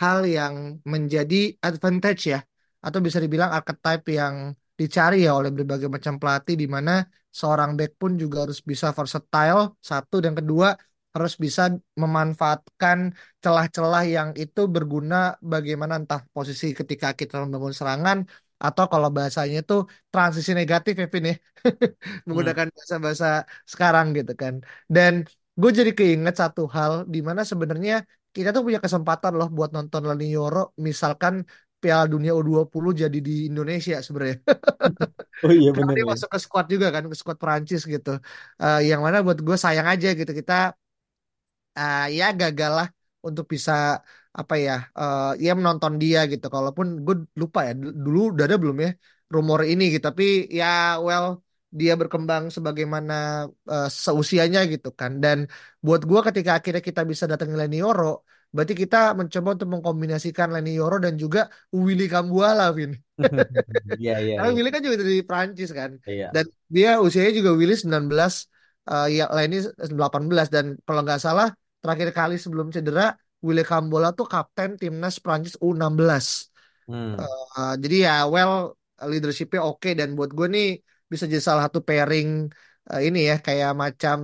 hal 0.00 0.18
yang 0.36 0.54
menjadi 0.92 1.34
advantage 1.68 2.20
ya, 2.32 2.38
atau 2.86 2.98
bisa 3.06 3.18
dibilang 3.24 3.50
archetype 3.56 4.04
yang 4.18 4.34
dicari 4.80 5.14
ya 5.26 5.30
oleh 5.38 5.50
berbagai 5.56 5.88
macam 5.96 6.14
pelatih, 6.20 6.54
di 6.62 6.66
mana 6.76 6.90
seorang 7.38 7.70
back 7.78 7.92
pun 8.00 8.10
juga 8.22 8.36
harus 8.44 8.58
bisa 8.70 8.86
versatile, 8.98 9.60
satu, 9.90 10.14
dan 10.24 10.32
kedua 10.38 10.68
harus 11.14 11.34
bisa 11.44 11.62
memanfaatkan 12.02 12.98
celah-celah 13.42 14.02
yang 14.16 14.28
itu 14.42 14.60
berguna 14.74 15.14
bagaimana 15.52 15.94
entah 16.00 16.20
posisi 16.34 16.66
ketika 16.78 17.08
kita 17.20 17.34
membangun 17.44 17.74
serangan, 17.78 18.18
atau 18.64 18.84
kalau 18.92 19.08
bahasanya 19.16 19.56
itu 19.62 19.74
transisi 20.12 20.50
negatif 20.60 20.92
ya, 21.02 21.06
Vin 21.12 21.24
ya, 21.30 21.34
Hmm. 22.28 22.52
menggunakan 22.52 22.66
bahasa-bahasa 22.76 23.26
sekarang 23.72 24.06
gitu 24.18 24.32
kan. 24.42 24.54
Dan 24.94 25.12
gue 25.60 25.70
jadi 25.78 25.90
keinget 25.98 26.34
satu 26.42 26.62
hal 26.76 26.92
di 27.14 27.18
mana 27.28 27.42
sebenarnya 27.50 27.92
kita 28.34 28.48
tuh 28.54 28.62
punya 28.66 28.80
kesempatan 28.84 29.32
loh 29.38 29.48
buat 29.56 29.70
nonton 29.76 30.02
Lani 30.08 30.24
Yoro 30.36 30.58
misalkan 30.88 31.34
Piala 31.82 32.04
Dunia 32.12 32.32
U20 32.38 32.90
jadi 33.02 33.18
di 33.26 33.32
Indonesia 33.50 33.94
sebenarnya. 34.06 34.38
Oh 35.44 35.52
iya 35.58 35.70
bener 35.78 35.98
dia 35.98 36.04
ya. 36.10 36.12
masuk 36.12 36.28
ke 36.34 36.38
squad 36.44 36.66
juga 36.72 36.86
kan, 36.94 37.04
ke 37.10 37.16
squad 37.20 37.38
Perancis 37.42 37.82
gitu. 37.94 38.10
Eh, 38.62 38.78
yang 38.88 39.00
mana 39.04 39.18
buat 39.26 39.38
gue 39.46 39.56
sayang 39.64 39.88
aja 39.92 40.08
gitu 40.18 40.32
kita 40.40 40.52
ah, 41.78 42.00
ya 42.18 42.24
gagal 42.40 42.70
lah 42.78 42.86
untuk 43.26 43.44
bisa 43.54 43.72
apa 44.40 44.54
ya 44.66 44.72
eh, 45.00 45.20
ya 45.44 45.50
menonton 45.58 45.92
dia 46.02 46.18
gitu. 46.32 46.46
Kalaupun 46.54 46.86
gue 47.06 47.14
lupa 47.42 47.58
ya 47.68 47.72
dulu 48.04 48.18
udah 48.32 48.44
ada 48.48 48.56
belum 48.62 48.76
ya 48.84 48.90
rumor 49.34 49.60
ini 49.70 49.82
gitu. 49.92 50.04
Tapi 50.10 50.24
ya 50.58 50.66
well 51.06 51.26
dia 51.80 51.92
berkembang 52.00 52.44
sebagaimana 52.56 53.12
eh, 53.72 53.86
seusianya 54.04 54.60
gitu 54.72 54.88
kan. 55.00 55.12
Dan 55.22 55.38
buat 55.84 56.00
gue 56.10 56.20
ketika 56.28 56.50
akhirnya 56.58 56.82
kita 56.88 57.00
bisa 57.10 57.24
datangin 57.30 57.56
Leni 57.60 57.76
Yoro, 57.84 58.04
berarti 58.54 58.74
kita 58.82 58.96
mencoba 59.18 59.48
untuk 59.56 59.68
mengkombinasikan 59.72 60.48
Leni 60.54 60.70
Yoro 60.78 60.96
dan 61.04 61.14
juga 61.22 61.40
Willy 61.72 62.04
Kambuala, 62.12 62.64
Vin. 62.76 62.92
Iya 64.00 64.12
iya 64.24 64.34
Karena 64.36 64.50
iya. 64.50 64.56
Willy 64.56 64.70
kan 64.74 64.82
juga 64.86 64.96
dari 65.02 65.16
Prancis 65.28 65.70
kan. 65.72 65.90
Iya. 66.08 66.26
Dan 66.34 66.44
dia 66.74 66.88
usianya 67.04 67.32
juga 67.38 67.50
Willy 67.58 67.74
19, 67.76 68.34
eh, 68.90 69.06
ya 69.16 69.24
Leni 69.36 69.56
18. 70.00 70.46
Dan 70.54 70.66
kalau 70.86 71.00
nggak 71.04 71.20
salah 71.20 71.48
terakhir 71.82 72.08
kali 72.18 72.34
sebelum 72.38 72.68
cedera, 72.74 73.02
Willy 73.46 73.62
Kambola 73.70 74.08
tuh 74.18 74.26
kapten 74.32 74.70
timnas 74.80 75.14
Prancis 75.24 75.54
U16. 75.66 76.26
Hmm. 76.88 77.14
Uh, 77.18 77.74
jadi 77.82 77.96
ya 78.06 78.12
well 78.32 78.52
leadershipnya 79.10 79.60
oke 79.68 79.88
dan 79.98 80.08
buat 80.18 80.30
gue 80.38 80.46
nih 80.54 80.66
bisa 81.12 81.24
jadi 81.32 81.44
salah 81.48 81.62
satu 81.66 81.80
pairing 81.88 82.28
uh, 82.90 83.00
ini 83.06 83.18
ya 83.30 83.34
kayak 83.46 83.70
macam 83.82 84.18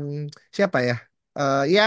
siapa 0.57 0.79
ya 0.91 0.97
Uh, 1.39 1.63
ya 1.77 1.83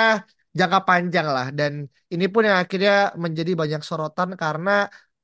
jangka 0.60 0.80
panjang 0.88 1.28
lah 1.36 1.48
dan 1.60 1.72
ini 2.14 2.26
pun 2.34 2.42
yang 2.48 2.58
akhirnya 2.64 2.92
menjadi 3.24 3.52
banyak 3.62 3.82
sorotan 3.90 4.30
karena 4.42 4.72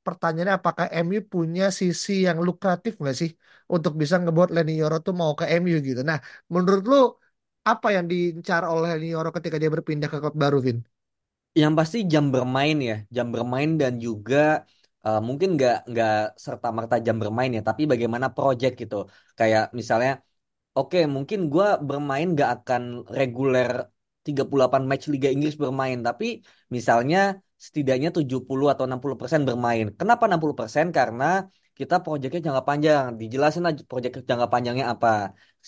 pertanyaannya 0.04 0.54
apakah 0.60 0.86
MU 1.04 1.20
punya 1.32 1.64
sisi 1.80 2.12
yang 2.28 2.38
lukratif 2.48 2.92
nggak 3.00 3.16
sih 3.20 3.30
untuk 3.74 3.92
bisa 4.00 4.14
ngebuat 4.22 4.48
Leny 4.54 4.72
Yoro 4.80 4.96
tuh 5.06 5.14
mau 5.20 5.32
ke 5.40 5.44
MU 5.60 5.76
gitu. 5.88 6.00
Nah 6.10 6.18
menurut 6.54 6.82
lu 6.90 6.96
apa 7.70 7.86
yang 7.96 8.04
diincar 8.12 8.60
oleh 8.72 8.88
Leny 8.96 9.08
Yoro 9.14 9.28
ketika 9.36 9.56
dia 9.60 9.70
berpindah 9.74 10.08
ke 10.12 10.16
klub 10.22 10.36
baru 10.44 10.58
Vin? 10.66 10.78
Yang 11.60 11.72
pasti 11.78 11.98
jam 12.12 12.24
bermain 12.34 12.76
ya, 12.88 12.94
jam 13.16 13.26
bermain 13.34 13.70
dan 13.80 13.92
juga 14.06 14.36
eh, 15.06 15.18
mungkin 15.26 15.48
nggak 15.56 15.74
nggak 15.90 16.10
serta 16.44 16.66
merta 16.76 16.96
jam 17.06 17.16
bermain 17.22 17.50
ya, 17.56 17.60
tapi 17.68 17.82
bagaimana 17.92 18.26
project 18.36 18.72
gitu. 18.82 18.96
Kayak 19.38 19.62
misalnya 19.80 20.12
Oke, 20.78 20.98
mungkin 21.16 21.40
gue 21.52 21.66
bermain 21.88 22.28
gak 22.40 22.50
akan 22.56 22.82
reguler 23.18 23.70
38 24.26 24.82
match 24.90 25.04
Liga 25.12 25.28
Inggris 25.34 25.56
bermain, 25.64 25.98
tapi 26.08 26.26
misalnya 26.76 27.18
setidaknya 27.66 28.10
70 28.18 28.66
atau 28.72 28.84
60% 28.88 29.42
bermain. 29.48 29.86
Kenapa 30.00 30.24
60%? 30.28 30.86
Karena 30.98 31.24
kita 31.78 31.94
proyeknya 32.04 32.40
jangka 32.46 32.64
panjang. 32.70 33.04
Dijelasin 33.20 33.64
aja 33.70 33.82
proyek 33.90 34.12
jangka 34.30 34.48
panjangnya 34.54 34.86
apa. 34.94 35.08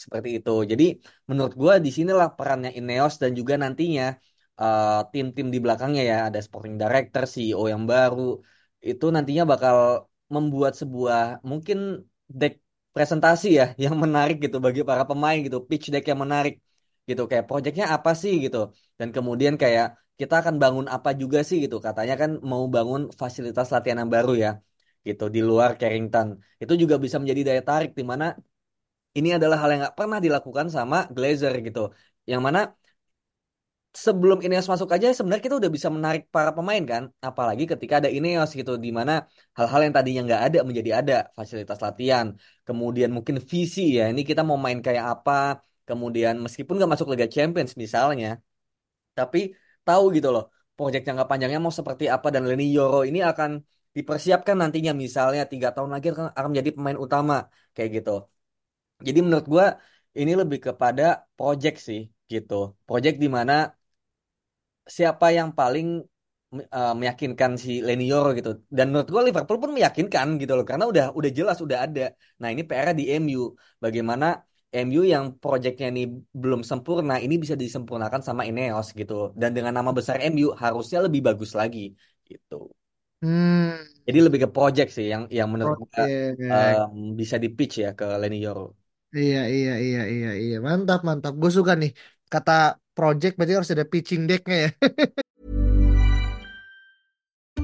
Seperti 0.03 0.29
itu. 0.39 0.51
Jadi 0.73 0.85
menurut 1.31 1.55
gue 1.63 1.73
di 1.85 1.91
sinilah 1.99 2.29
perannya 2.39 2.71
Ineos 2.79 3.15
dan 3.23 3.33
juga 3.39 3.55
nantinya 3.63 4.05
eh, 4.63 4.87
tim-tim 5.13 5.47
di 5.55 5.59
belakangnya 5.65 6.03
ya, 6.11 6.17
ada 6.29 6.39
sporting 6.47 6.75
director, 6.81 7.23
CEO 7.35 7.65
yang 7.75 7.85
baru, 7.93 8.21
itu 8.89 9.05
nantinya 9.15 9.45
bakal 9.53 9.77
membuat 10.35 10.73
sebuah 10.81 11.19
mungkin 11.51 11.79
deck 12.41 12.53
presentasi 12.95 13.47
ya 13.59 13.65
yang 13.85 13.95
menarik 14.05 14.37
gitu 14.45 14.57
bagi 14.67 14.81
para 14.91 15.03
pemain 15.11 15.39
gitu, 15.47 15.59
pitch 15.69 15.87
deck 15.93 16.05
yang 16.11 16.21
menarik 16.25 16.55
gitu, 17.09 17.23
kayak 17.31 17.45
proyeknya 17.49 17.85
apa 17.97 18.11
sih 18.23 18.33
gitu, 18.45 18.59
dan 18.99 19.09
kemudian 19.17 19.55
kayak 19.63 19.87
kita 20.21 20.35
akan 20.43 20.55
bangun 20.63 20.87
apa 20.97 21.11
juga 21.21 21.39
sih 21.49 21.57
gitu, 21.65 21.77
katanya 21.87 22.15
kan 22.23 22.31
mau 22.51 22.63
bangun 22.75 23.01
fasilitas 23.23 23.67
latihan 23.75 23.99
yang 24.03 24.13
baru 24.17 24.31
ya, 24.45 24.49
gitu 25.09 25.25
di 25.35 25.41
luar 25.49 25.71
Carrington, 25.81 26.27
itu 26.63 26.73
juga 26.83 26.95
bisa 27.05 27.17
menjadi 27.21 27.41
daya 27.49 27.63
tarik 27.69 27.91
di 27.99 28.05
mana 28.13 28.25
ini 29.19 29.29
adalah 29.37 29.57
hal 29.61 29.69
yang 29.73 29.81
nggak 29.85 29.97
pernah 30.01 30.19
dilakukan 30.27 30.67
sama 30.77 30.97
Glazer 31.15 31.53
gitu. 31.67 31.81
Yang 32.31 32.41
mana 32.47 32.61
sebelum 33.91 34.39
Ineos 34.45 34.69
masuk 34.71 34.89
aja 34.95 35.11
sebenarnya 35.11 35.45
kita 35.47 35.57
udah 35.59 35.73
bisa 35.77 35.89
menarik 35.91 36.23
para 36.35 36.51
pemain 36.57 36.83
kan. 36.93 37.03
Apalagi 37.29 37.65
ketika 37.67 37.95
ada 37.99 38.11
Ineos 38.17 38.51
gitu. 38.59 38.73
di 38.79 38.91
mana 38.99 39.13
hal-hal 39.59 39.81
yang 39.87 39.95
tadinya 39.97 40.21
nggak 40.27 40.43
ada 40.47 40.59
menjadi 40.69 40.91
ada. 41.03 41.15
Fasilitas 41.39 41.79
latihan. 41.83 42.27
Kemudian 42.67 43.11
mungkin 43.17 43.37
visi 43.43 43.99
ya. 43.99 44.03
Ini 44.13 44.23
kita 44.31 44.43
mau 44.49 44.59
main 44.65 44.79
kayak 44.87 45.05
apa. 45.19 45.33
Kemudian 45.89 46.35
meskipun 46.45 46.75
nggak 46.79 46.91
masuk 46.95 47.07
Liga 47.13 47.27
Champions 47.27 47.73
misalnya. 47.75 48.39
Tapi 49.19 49.39
tahu 49.87 50.05
gitu 50.17 50.29
loh. 50.35 50.45
Proyek 50.77 51.03
jangka 51.07 51.25
panjangnya 51.31 51.59
mau 51.65 51.75
seperti 51.75 52.05
apa. 52.15 52.27
Dan 52.35 52.43
Leni 52.49 52.65
Yoro 52.77 53.03
ini 53.09 53.19
akan 53.31 53.51
dipersiapkan 53.97 54.55
nantinya 54.55 54.93
misalnya 54.95 55.43
tiga 55.51 55.75
tahun 55.75 55.91
lagi 55.95 56.07
akan, 56.15 56.31
akan 56.39 56.49
menjadi 56.55 56.71
pemain 56.77 56.99
utama 57.05 57.35
kayak 57.75 57.91
gitu. 57.99 58.11
Jadi 59.07 59.19
menurut 59.25 59.47
gua 59.51 59.67
ini 60.21 60.33
lebih 60.39 60.59
kepada 60.67 61.03
project 61.35 61.77
sih 61.89 62.01
gitu. 62.31 62.55
Project 62.87 63.17
di 63.19 63.27
mana 63.27 63.53
siapa 64.97 65.27
yang 65.39 65.51
paling 65.59 66.03
uh, 66.79 66.95
meyakinkan 67.01 67.53
si 67.63 67.71
Leny 67.87 68.05
Yoro 68.11 68.31
gitu. 68.39 68.51
Dan 68.77 68.91
menurut 68.91 69.09
gua 69.15 69.23
Liverpool 69.29 69.59
pun 69.63 69.71
meyakinkan 69.77 70.27
gitu 70.43 70.53
loh 70.59 70.67
karena 70.71 70.85
udah 70.93 71.05
udah 71.19 71.31
jelas 71.39 71.59
udah 71.67 71.79
ada. 71.87 72.05
Nah, 72.41 72.49
ini 72.53 72.63
PR 72.69 72.91
di 73.01 73.05
MU. 73.23 73.55
Bagaimana 73.79 74.27
MU 74.71 75.03
yang 75.03 75.25
projectnya 75.43 75.87
ini 75.95 76.03
belum 76.43 76.63
sempurna, 76.71 77.19
ini 77.19 77.35
bisa 77.43 77.55
disempurnakan 77.55 78.23
sama 78.29 78.43
Ineos 78.51 78.89
gitu. 79.01 79.15
Dan 79.41 79.51
dengan 79.57 79.73
nama 79.79 79.91
besar 79.95 80.17
MU 80.33 80.51
harusnya 80.55 80.99
lebih 81.07 81.21
bagus 81.29 81.55
lagi 81.61 81.95
gitu. 82.27 82.71
Hmm. 83.21 83.77
Jadi 84.07 84.19
lebih 84.27 84.39
ke 84.45 84.49
project 84.49 84.91
sih 84.97 85.07
yang 85.13 85.23
yang 85.29 85.49
menurut 85.53 85.77
gua 85.77 86.05
Oke. 86.09 86.51
um, 86.51 87.15
bisa 87.21 87.37
di 87.43 87.49
pitch 87.57 87.75
ya 87.85 87.91
ke 87.99 88.07
Leny 88.21 88.39
Yoro. 88.43 88.81
Iya, 89.11 89.39
iya, 89.55 89.71
iya, 89.85 90.01
iya, 90.15 90.29
iya. 90.43 90.57
Mantap, 90.67 91.01
mantap. 91.09 91.33
Gue 91.43 91.51
suka 91.59 91.73
nih. 91.81 91.91
Kata 92.33 92.53
project 93.01 93.41
berarti 93.41 93.55
harus 93.57 93.73
ada 93.73 93.89
pitching 93.89 94.29
decknya 94.29 94.69
ya. 94.69 94.71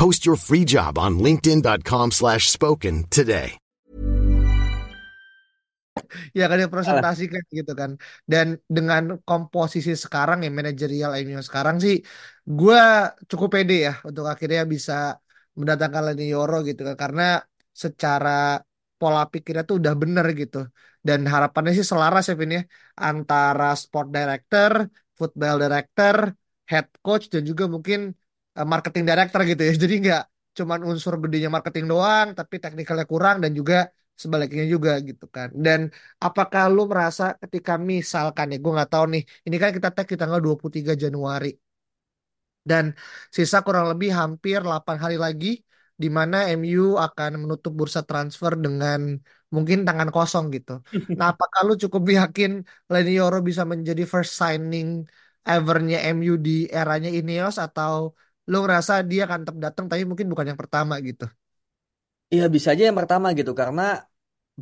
Post 0.00 0.24
your 0.24 0.40
free 0.40 0.64
job 0.64 0.96
on 0.96 1.20
linkedin.com 1.20 2.08
slash 2.08 2.48
spoken 2.48 3.04
today. 3.12 3.60
ya 6.38 6.48
kan 6.48 6.56
presentasikan 6.72 7.44
gitu 7.52 7.76
kan. 7.76 8.00
Dan 8.24 8.56
dengan 8.64 9.20
komposisi 9.28 9.92
sekarang 9.92 10.40
ya 10.40 10.48
manajerial 10.48 11.12
MU 11.20 11.44
sekarang 11.44 11.76
sih 11.84 12.00
gue 12.48 12.80
cukup 13.28 13.48
pede 13.60 13.92
ya 13.92 14.00
untuk 14.08 14.24
akhirnya 14.24 14.64
bisa 14.64 15.20
mendatangkan 15.60 16.02
Leni 16.16 16.32
Yoro 16.32 16.64
gitu 16.64 16.80
kan. 16.88 16.96
Karena 16.96 17.36
secara 17.68 18.56
pola 18.96 19.28
pikirnya 19.28 19.68
tuh 19.68 19.84
udah 19.84 19.94
bener 20.00 20.26
gitu. 20.32 20.64
Dan 21.04 21.28
harapannya 21.28 21.76
sih 21.76 21.84
selaras 21.84 22.32
ya 22.32 22.40
Vin 22.40 22.56
ya 22.56 22.62
antara 22.96 23.76
sport 23.76 24.08
director, 24.16 24.88
football 25.12 25.60
director, 25.60 26.32
head 26.70 26.88
coach 27.04 27.28
dan 27.28 27.44
juga 27.44 27.68
mungkin 27.68 28.16
marketing 28.72 29.04
director 29.08 29.40
gitu 29.50 29.62
ya. 29.68 29.72
Jadi 29.82 29.94
nggak 30.04 30.22
cuman 30.58 30.80
unsur 30.90 31.14
gedenya 31.22 31.48
marketing 31.56 31.84
doang, 31.92 32.26
tapi 32.38 32.54
teknikalnya 32.64 33.06
kurang 33.12 33.36
dan 33.42 33.52
juga 33.58 33.74
sebaliknya 34.22 34.64
juga 34.74 34.90
gitu 35.08 35.24
kan. 35.36 35.48
Dan 35.64 35.80
apakah 36.26 36.62
lu 36.74 36.80
merasa 36.92 37.22
ketika 37.42 37.72
misalkan 37.92 38.46
ya 38.52 38.56
gue 38.62 38.72
nggak 38.76 38.90
tahu 38.94 39.04
nih, 39.14 39.22
ini 39.46 39.56
kan 39.62 39.70
kita 39.76 39.88
tag 39.94 40.06
di 40.12 40.16
tanggal 40.20 40.40
23 40.44 40.92
Januari 41.02 41.48
dan 42.70 42.84
sisa 43.36 43.58
kurang 43.66 43.86
lebih 43.92 44.10
hampir 44.20 44.58
8 44.66 44.96
hari 45.04 45.16
lagi 45.24 45.48
di 46.02 46.08
mana 46.18 46.36
MU 46.56 46.96
akan 47.06 47.30
menutup 47.42 47.72
bursa 47.78 48.00
transfer 48.08 48.52
dengan 48.64 49.00
mungkin 49.54 49.78
tangan 49.86 50.08
kosong 50.14 50.44
gitu. 50.56 50.72
Nah, 51.18 51.26
apakah 51.32 51.60
lu 51.68 51.72
cukup 51.82 52.02
yakin 52.18 52.50
Leny 52.92 53.10
Yoro 53.18 53.38
bisa 53.48 53.62
menjadi 53.72 54.02
first 54.12 54.32
signing 54.40 54.88
evernya 55.44 55.98
MU 56.14 56.32
di 56.46 56.50
eranya 56.78 57.08
Ineos 57.18 57.56
atau 57.66 57.94
lu 58.50 58.56
ngerasa 58.64 58.92
dia 59.10 59.20
akan 59.26 59.38
tetap 59.44 59.56
datang 59.64 59.84
tapi 59.90 60.02
mungkin 60.08 60.26
bukan 60.32 60.46
yang 60.50 60.60
pertama 60.62 60.94
gitu? 61.08 61.24
Iya 62.32 62.44
bisa 62.54 62.68
aja 62.72 62.82
yang 62.88 62.98
pertama 63.00 63.26
gitu 63.38 63.52
karena 63.60 63.82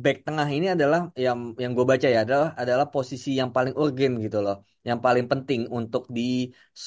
back 0.03 0.17
tengah 0.27 0.47
ini 0.55 0.67
adalah 0.75 0.99
yang 1.25 1.39
yang 1.63 1.71
gue 1.77 1.85
baca 1.91 2.07
ya 2.15 2.19
adalah 2.25 2.49
adalah 2.61 2.85
posisi 2.93 3.29
yang 3.41 3.49
paling 3.57 3.73
urgen 3.81 4.11
gitu 4.25 4.37
loh, 4.45 4.55
yang 4.87 4.99
paling 5.05 5.25
penting 5.31 5.61
untuk 5.77 6.03
di 6.17 6.21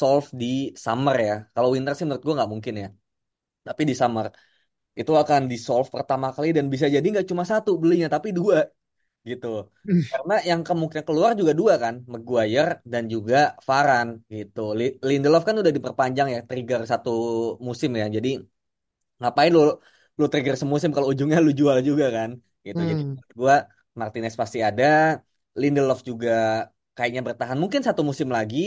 solve 0.00 0.26
di 0.42 0.46
summer 0.84 1.16
ya. 1.28 1.34
Kalau 1.54 1.68
winter 1.75 1.92
sih 1.96 2.04
menurut 2.06 2.25
gue 2.26 2.34
nggak 2.38 2.50
mungkin 2.54 2.75
ya, 2.82 2.87
tapi 3.68 3.82
di 3.90 3.94
summer 4.02 4.26
itu 5.00 5.12
akan 5.22 5.40
di 5.52 5.56
solve 5.66 5.88
pertama 5.94 6.26
kali 6.37 6.49
dan 6.56 6.66
bisa 6.75 6.87
jadi 6.96 7.06
nggak 7.12 7.26
cuma 7.30 7.44
satu 7.52 7.70
belinya 7.82 8.08
tapi 8.14 8.28
dua 8.38 8.56
gitu. 9.31 9.47
Karena 10.12 10.35
yang 10.50 10.61
kemungkinan 10.67 11.07
keluar 11.09 11.31
juga 11.41 11.52
dua 11.61 11.75
kan, 11.85 11.95
Maguire 12.12 12.71
dan 12.93 13.05
juga 13.14 13.37
Varane 13.69 14.12
gitu. 14.37 14.61
Li- 14.79 14.97
Lindelof 15.09 15.43
kan 15.49 15.57
udah 15.62 15.73
diperpanjang 15.76 16.29
ya, 16.35 16.38
trigger 16.49 16.81
satu 16.93 17.11
musim 17.67 17.91
ya. 18.00 18.07
Jadi 18.17 18.29
ngapain 19.21 19.50
lu 19.57 19.61
lu 20.19 20.25
trigger 20.33 20.55
semusim 20.62 20.91
kalau 20.95 21.09
ujungnya 21.12 21.38
lu 21.47 21.50
jual 21.61 21.79
juga 21.88 22.05
kan 22.17 22.31
gitu 22.67 22.81
jadi 22.91 23.02
Hmm. 23.02 23.23
gua 23.38 23.55
Martinez 24.00 24.35
pasti 24.41 24.59
ada 24.69 24.85
Lindelof 25.61 26.00
juga 26.11 26.31
kayaknya 26.97 27.21
bertahan 27.29 27.59
mungkin 27.62 27.81
satu 27.88 28.00
musim 28.11 28.29
lagi 28.37 28.59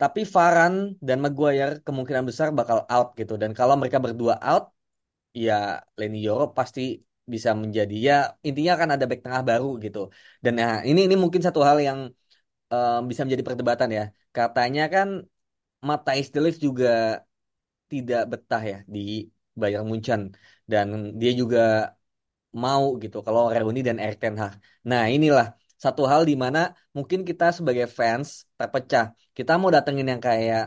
tapi 0.00 0.20
Varane 0.34 0.78
dan 1.06 1.18
Maguire 1.24 1.72
kemungkinan 1.86 2.24
besar 2.28 2.48
bakal 2.58 2.78
out 2.94 3.08
gitu 3.20 3.32
dan 3.42 3.50
kalau 3.58 3.74
mereka 3.80 3.98
berdua 4.04 4.34
out 4.50 4.64
ya 5.44 5.52
Leny 5.98 6.18
Yoro 6.26 6.44
pasti 6.58 6.80
bisa 7.34 7.50
menjadi 7.62 7.94
ya 8.08 8.14
intinya 8.46 8.72
akan 8.76 8.90
ada 8.94 9.04
back 9.10 9.20
tengah 9.24 9.42
baru 9.50 9.66
gitu 9.84 9.98
dan 10.44 10.52
nah 10.60 10.72
ini 10.88 11.00
ini 11.06 11.16
mungkin 11.22 11.42
satu 11.46 11.60
hal 11.68 11.78
yang 11.88 11.98
em, 12.72 13.00
bisa 13.10 13.22
menjadi 13.26 13.44
perdebatan 13.48 13.90
ya 13.98 14.02
katanya 14.36 14.82
kan 14.94 15.08
Matthijs 15.88 16.28
de 16.34 16.40
Ligt 16.44 16.58
juga 16.66 16.88
tidak 17.90 18.20
betah 18.32 18.62
ya 18.72 18.76
di 18.94 18.98
Bayern 19.60 19.86
Munchen 19.90 20.22
dan 20.70 20.86
dia 21.20 21.32
juga 21.40 21.58
mau 22.62 22.84
gitu 23.02 23.16
kalau 23.26 23.42
Reuni 23.54 23.80
dan 23.88 23.96
Erik 24.02 24.18
ten 24.22 24.34
Hag. 24.42 24.52
Nah, 24.90 25.02
inilah 25.14 25.46
satu 25.84 26.02
hal 26.10 26.22
di 26.30 26.34
mana 26.44 26.58
mungkin 26.96 27.20
kita 27.28 27.44
sebagai 27.58 27.86
fans 27.98 28.28
terpecah. 28.58 29.04
Kita 29.36 29.52
mau 29.60 29.70
datengin 29.76 30.06
yang 30.12 30.22
kayak 30.28 30.62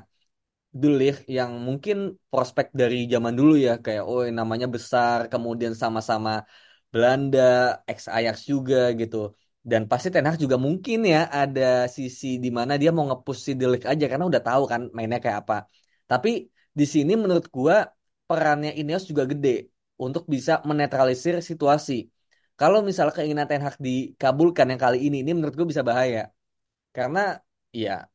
De 0.82 0.88
Ligt 1.00 1.20
yang 1.38 1.52
mungkin 1.68 1.96
prospek 2.32 2.68
dari 2.80 2.96
zaman 3.14 3.34
dulu 3.40 3.54
ya 3.66 3.72
kayak 3.86 4.04
oh 4.10 4.22
namanya 4.40 4.68
besar 4.76 5.20
kemudian 5.32 5.74
sama-sama 5.84 6.32
Belanda, 6.92 7.40
ex 7.90 8.00
Ajax 8.18 8.38
juga 8.52 8.78
gitu. 9.00 9.18
Dan 9.70 9.82
pasti 9.92 10.08
Ten 10.14 10.26
Hag 10.28 10.38
juga 10.44 10.58
mungkin 10.66 10.98
ya 11.14 11.20
ada 11.40 11.62
sisi 11.98 12.28
di 12.44 12.50
mana 12.58 12.74
dia 12.82 12.90
mau 12.96 13.06
nge-push 13.10 13.40
si 13.46 13.52
De 13.60 13.66
Ligt 13.72 13.86
aja 13.92 14.06
karena 14.12 14.26
udah 14.32 14.42
tahu 14.48 14.64
kan 14.72 14.82
mainnya 14.98 15.20
kayak 15.24 15.38
apa. 15.46 15.56
Tapi 16.10 16.30
di 16.80 16.86
sini 16.94 17.12
menurut 17.22 17.46
gua 17.56 17.76
perannya 18.28 18.72
Ineos 18.80 19.04
juga 19.12 19.24
gede 19.32 19.50
untuk 20.06 20.24
bisa 20.34 20.52
menetralisir 20.70 21.34
situasi. 21.50 21.94
Kalau 22.60 22.80
misalnya 22.88 23.14
keinginan 23.18 23.48
Ten 23.50 23.62
Hag 23.66 23.76
dikabulkan 23.88 24.66
yang 24.72 24.82
kali 24.86 24.98
ini, 25.06 25.16
ini 25.24 25.32
menurut 25.38 25.56
gue 25.60 25.68
bisa 25.72 25.84
bahaya. 25.90 26.20
Karena 26.96 27.20
ya 27.84 28.06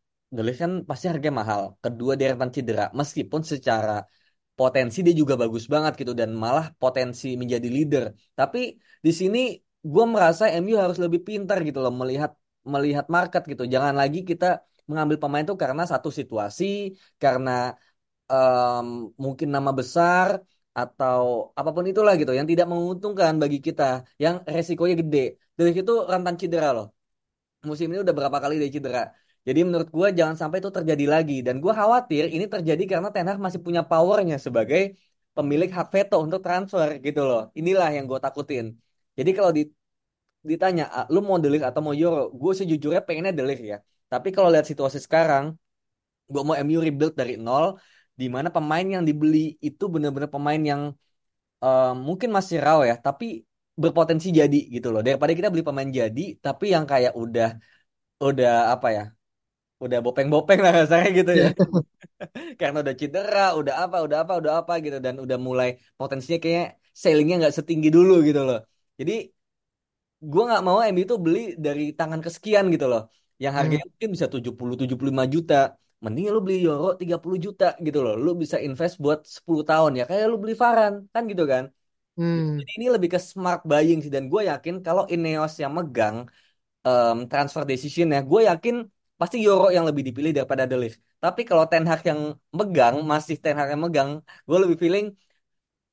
Ligt 0.47 0.59
kan 0.63 0.73
pasti 0.89 1.05
harganya 1.11 1.37
mahal. 1.43 1.63
Kedua 1.85 2.13
dia 2.19 2.27
rentan 2.33 2.51
cedera. 2.57 2.83
Meskipun 3.01 3.41
secara 3.53 3.93
potensi 4.59 4.99
dia 5.07 5.15
juga 5.21 5.35
bagus 5.43 5.65
banget 5.75 5.93
gitu 6.01 6.13
dan 6.21 6.31
malah 6.45 6.67
potensi 6.83 7.27
menjadi 7.43 7.69
leader. 7.77 8.05
Tapi 8.39 8.59
di 9.07 9.13
sini 9.21 9.39
gue 9.93 10.05
merasa 10.15 10.45
MU 10.61 10.77
harus 10.85 10.99
lebih 11.05 11.21
pintar 11.29 11.59
gitu 11.69 11.79
loh 11.85 11.93
melihat 12.01 12.31
melihat 12.75 13.07
market 13.17 13.43
gitu. 13.51 13.63
Jangan 13.75 13.95
lagi 14.01 14.19
kita 14.31 14.47
mengambil 14.91 15.17
pemain 15.23 15.45
itu 15.47 15.57
karena 15.65 15.83
satu 15.93 16.09
situasi, 16.19 16.65
karena 17.23 17.51
em, 18.33 18.87
mungkin 19.25 19.49
nama 19.57 19.71
besar 19.81 20.29
atau 20.79 21.23
apa 21.59 21.71
pun 21.77 21.85
itulah 21.91 22.13
gitu 22.21 22.33
yang 22.39 22.49
tidak 22.53 22.67
menguntungkan 22.73 23.33
bagi 23.43 23.59
kita, 23.67 23.83
yang 24.23 24.35
resikonya 24.57 24.95
gede. 25.03 25.19
Dari 25.59 25.71
itu 25.83 25.93
rentan 26.13 26.35
cedera 26.41 26.69
loh. 26.77 26.87
Musim 27.69 27.87
ini 27.91 27.99
udah 28.05 28.15
berapa 28.19 28.39
kali 28.43 28.55
dia 28.63 28.71
cedera. 28.77 29.01
Jadi 29.49 29.61
menurut 29.67 29.89
gue 29.97 30.09
jangan 30.19 30.37
sampai 30.41 30.59
itu 30.63 30.71
terjadi 30.79 31.05
lagi. 31.15 31.35
Dan 31.47 31.55
gue 31.65 31.73
khawatir 31.81 32.25
ini 32.35 32.45
terjadi 32.55 32.83
karena 32.93 33.09
Ten 33.15 33.27
Hag 33.31 33.39
masih 33.47 33.61
punya 33.67 33.83
powernya 33.91 34.37
sebagai 34.47 34.81
pemilik 35.37 35.71
hak 35.79 35.87
veto 35.95 36.17
untuk 36.27 36.41
transfer 36.45 36.89
gitu 37.07 37.21
loh. 37.29 37.41
Inilah 37.61 37.89
yang 37.97 38.05
gue 38.11 38.19
takutin. 38.25 38.67
Jadi 39.19 39.31
kalau 39.37 39.51
di- 39.59 39.71
ditanya, 40.51 40.85
"Ah, 40.97 41.05
lu 41.15 41.19
mau 41.29 41.39
delik 41.45 41.63
atau 41.69 41.81
mau 41.87 41.95
Euro? 42.03 42.19
Gue 42.41 42.53
sejujurnya 42.61 43.03
pengennya 43.07 43.33
delik 43.41 43.59
ya. 43.73 43.77
Tapi 44.13 44.29
kalau 44.35 44.49
lihat 44.53 44.67
situasi 44.71 44.99
sekarang, 45.07 45.45
gue 46.33 46.43
mau 46.47 46.57
MU 46.67 46.81
rebuild 46.87 47.15
dari 47.21 47.35
nol, 47.47 47.67
di 48.21 48.27
mana 48.35 48.49
pemain 48.57 48.87
yang 48.95 49.05
dibeli 49.09 49.39
itu 49.69 49.85
bener-bener 49.95 50.31
pemain 50.35 50.61
yang 50.73 50.83
eh, 51.65 51.91
mungkin 52.07 52.31
masih 52.37 52.59
raw 52.67 52.79
ya, 52.91 52.95
tapi 53.07 53.25
berpotensi 53.83 54.29
jadi 54.41 54.59
gitu 54.75 54.89
loh. 54.95 55.01
Daripada 55.07 55.33
kita 55.39 55.49
beli 55.53 55.65
pemain 55.69 55.91
jadi, 56.01 56.23
tapi 56.45 56.65
yang 56.75 56.85
kayak 56.93 57.13
udah 57.23 57.49
udah 58.27 58.51
apa 58.75 58.89
ya, 58.97 59.03
udah 59.85 59.99
bopeng-bopeng 60.05 60.59
lah 60.65 60.73
rasanya 60.81 61.09
gitu 61.19 61.33
ya. 61.43 61.49
Iya. 61.49 61.69
Karena 62.61 62.77
udah 62.85 62.95
cedera, 63.01 63.41
udah 63.61 63.75
apa, 63.83 63.97
udah 64.07 64.19
apa, 64.23 64.33
udah 64.41 64.53
apa 64.61 64.73
gitu, 64.85 64.97
dan 65.07 65.15
udah 65.25 65.39
mulai 65.49 65.69
potensinya 65.99 66.39
kayaknya 66.43 66.65
sailingnya 67.03 67.35
nggak 67.41 67.55
setinggi 67.59 67.89
dulu 67.97 68.13
gitu 68.29 68.41
loh. 68.49 68.59
Jadi 69.01 69.13
gue 70.31 70.41
nggak 70.47 70.63
mau 70.67 70.79
MU 70.91 71.03
itu 71.07 71.15
beli 71.25 71.39
dari 71.65 71.83
tangan 71.99 72.21
kesekian 72.25 72.65
gitu 72.75 72.87
loh 72.93 73.01
yang 73.43 73.53
Hmm. 73.59 73.59
harganya 73.59 73.85
mungkin 73.93 74.09
bisa 74.15 74.27
tujuh 74.35 74.53
puluh 74.59 74.75
tujuh 74.81 74.97
puluh 74.99 75.11
lima 75.15 75.27
juta 75.35 75.55
mending 76.05 76.25
lu 76.35 76.39
beli 76.45 76.57
Euro 76.67 76.87
30 77.01 77.39
juta 77.47 77.65
gitu 77.87 77.99
loh 78.05 78.13
lu 78.25 78.29
bisa 78.43 78.57
invest 78.67 78.95
buat 79.05 79.19
10 79.37 79.63
tahun 79.69 79.91
ya 79.99 80.03
kayak 80.11 80.25
lu 80.31 80.37
beli 80.43 80.55
Varan 80.63 80.93
kan 81.15 81.23
gitu 81.31 81.43
kan 81.53 81.65
Hmm. 82.17 82.59
jadi 82.59 82.71
ini 82.79 82.87
lebih 82.95 83.09
ke 83.15 83.19
smart 83.31 83.61
buying 83.71 83.99
sih 84.05 84.13
dan 84.17 84.25
gue 84.33 84.43
yakin 84.51 84.75
kalau 84.87 85.05
Ineos 85.15 85.53
yang 85.63 85.73
megang 85.79 86.17
em, 86.87 87.17
transfer 87.31 87.63
decision 87.71 88.07
ya 88.17 88.21
gue 88.31 88.41
yakin 88.51 88.75
pasti 89.21 89.37
Euro 89.47 89.67
yang 89.77 89.85
lebih 89.89 90.03
dipilih 90.09 90.33
daripada 90.37 90.65
De 90.71 90.77
Ligt 90.83 90.97
tapi 91.25 91.41
kalau 91.49 91.65
Ten 91.71 91.85
Hag 91.91 92.01
yang 92.11 92.21
megang 92.59 92.97
masih 93.13 93.37
Ten 93.43 93.55
Hag 93.59 93.69
yang 93.73 93.83
megang 93.87 94.11
gue 94.49 94.59
lebih 94.65 94.79
feeling 94.83 95.07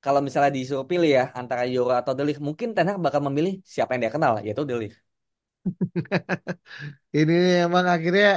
kalau 0.04 0.20
misalnya 0.26 0.52
disuruh 0.58 0.88
pilih 0.92 1.10
ya 1.18 1.24
antara 1.40 1.64
Euro 1.74 1.94
atau 2.02 2.14
De 2.18 2.24
Ligt 2.28 2.42
mungkin 2.48 2.68
Ten 2.76 2.86
Hag 2.90 2.98
bakal 3.06 3.22
memilih 3.28 3.54
siapa 3.74 3.90
yang 3.94 4.02
dia 4.06 4.14
kenal 4.16 4.34
yaitu 4.46 4.64
De 4.70 4.76
Ligt 4.82 4.98
Ini 7.18 7.34
emang 7.66 7.86
akhirnya 7.94 8.28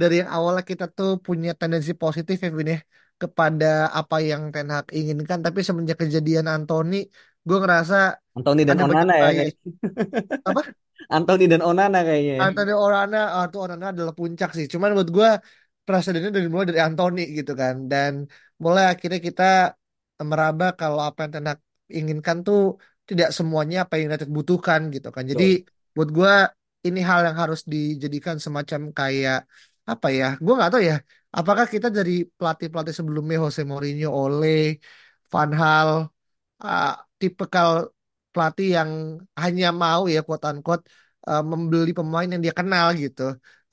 dari 0.00 0.14
yang 0.20 0.30
awalnya 0.36 0.64
kita 0.70 0.84
tuh 0.96 1.10
punya 1.26 1.50
tendensi 1.60 1.92
positif 2.02 2.36
ya 2.44 2.48
Vin 2.58 2.68
ya 2.74 2.78
kepada 3.22 3.66
apa 3.98 4.16
yang 4.30 4.42
Ten 4.54 4.68
Hag 4.74 4.86
inginkan, 4.98 5.40
tapi 5.46 5.60
semenjak 5.68 5.98
kejadian 6.02 6.46
Anthony, 6.54 6.94
gue 7.48 7.56
ngerasa 7.62 7.96
Anthony 8.36 8.62
dan 8.68 8.78
ada 8.78 8.84
banyak 8.90 9.08
Onana 9.08 9.14
ya 9.22 9.28
kayak 9.36 9.54
Apa? 10.48 10.60
Anthony 11.08 11.44
dan 11.52 11.60
Onana 11.64 11.98
kayaknya. 12.04 12.34
ya. 12.36 12.40
Anthony 12.46 12.72
Orana, 12.76 13.18
ah, 13.36 13.46
tuh 13.52 13.60
Orana 13.64 13.86
adalah 13.92 14.12
puncak 14.12 14.50
sih. 14.56 14.66
Cuman 14.72 14.92
buat 14.96 15.08
gue 15.08 15.30
presidennya 15.88 16.30
dari 16.36 16.48
mulai 16.52 16.66
dari 16.70 16.80
Anthony 16.84 17.20
gitu 17.38 17.52
kan, 17.56 17.74
dan 17.92 18.12
mulai 18.60 18.84
akhirnya 18.92 19.20
kita 19.28 19.44
meraba 20.30 20.76
kalau 20.80 21.00
apa 21.08 21.18
yang 21.24 21.32
Ten 21.34 21.46
Hag 21.48 21.60
inginkan 21.88 22.36
tuh 22.46 22.76
tidak 23.08 23.32
semuanya 23.32 23.76
apa 23.88 23.96
yang 23.96 24.12
United 24.12 24.28
butuhkan 24.28 24.80
gitu 24.94 25.08
kan. 25.08 25.24
Jadi 25.30 25.64
Betul. 25.64 25.96
buat 25.96 26.08
gue 26.12 26.32
ini 26.92 27.00
hal 27.08 27.20
yang 27.32 27.36
harus 27.42 27.60
dijadikan 27.64 28.36
semacam 28.36 28.80
kayak 28.92 29.38
apa 29.92 30.08
ya? 30.12 30.26
Gue 30.44 30.52
nggak 30.58 30.70
tahu 30.72 30.82
ya. 30.84 30.96
Apakah 31.38 31.66
kita 31.74 31.88
dari 31.88 32.12
pelatih-pelatih 32.24 32.94
sebelumnya 32.98 33.36
Jose 33.44 33.64
Mourinho, 33.64 34.08
Ole, 34.12 34.80
Van 35.32 35.50
Hal, 35.60 35.90
uh, 36.64 36.92
tipikal 37.20 37.68
pelatih 38.38 38.68
yang 38.78 38.90
hanya 39.42 39.66
mau 39.82 40.02
ya 40.14 40.18
quote 40.26 40.44
unquote 40.50 40.82
uh, 41.28 41.42
membeli 41.50 41.90
pemain 41.98 42.28
yang 42.32 42.42
dia 42.44 42.54
kenal 42.60 42.86
gitu. 43.02 43.22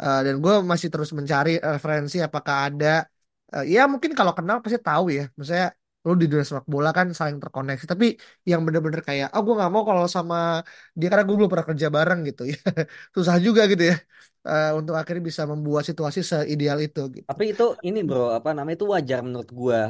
Uh, 0.01 0.19
dan 0.25 0.35
gue 0.43 0.53
masih 0.71 0.87
terus 0.93 1.09
mencari 1.19 1.49
referensi 1.75 2.17
apakah 2.27 2.55
ada 2.67 2.87
uh, 3.53 3.63
ya 3.73 3.79
mungkin 3.91 4.11
kalau 4.19 4.33
kenal 4.37 4.57
pasti 4.63 4.79
tahu 4.87 5.05
ya. 5.17 5.23
Misalnya 5.39 5.67
lu 6.05 6.13
di 6.21 6.25
dunia 6.29 6.45
sepak 6.49 6.65
bola 6.73 6.89
kan 6.97 7.07
saling 7.19 7.37
terkoneksi. 7.43 7.85
Tapi 7.91 8.05
yang 8.49 8.61
bener-bener 8.65 9.01
kayak, 9.09 9.27
oh 9.33 9.41
gue 9.45 9.53
nggak 9.57 9.71
mau 9.73 9.83
kalau 9.89 10.03
sama 10.15 10.35
dia 10.97 11.07
karena 11.11 11.23
gue 11.27 11.35
belum 11.37 11.49
pernah 11.53 11.67
kerja 11.71 11.87
bareng 11.97 12.19
gitu 12.29 12.41
ya. 12.51 12.57
Susah 13.15 13.35
juga 13.45 13.61
gitu 13.71 13.83
ya. 13.91 13.95
uh, 14.45 14.71
untuk 14.79 14.93
akhirnya 14.99 15.23
bisa 15.29 15.43
membuat 15.49 15.83
situasi 15.89 16.21
seideal 16.21 16.77
itu 16.85 17.01
gitu. 17.15 17.25
Tapi 17.25 17.43
itu 17.53 17.65
ini 17.87 17.99
bro, 18.05 18.37
apa 18.37 18.53
namanya 18.53 18.75
itu 18.79 18.87
wajar 18.93 19.19
menurut 19.25 19.49
gua. 19.49 19.81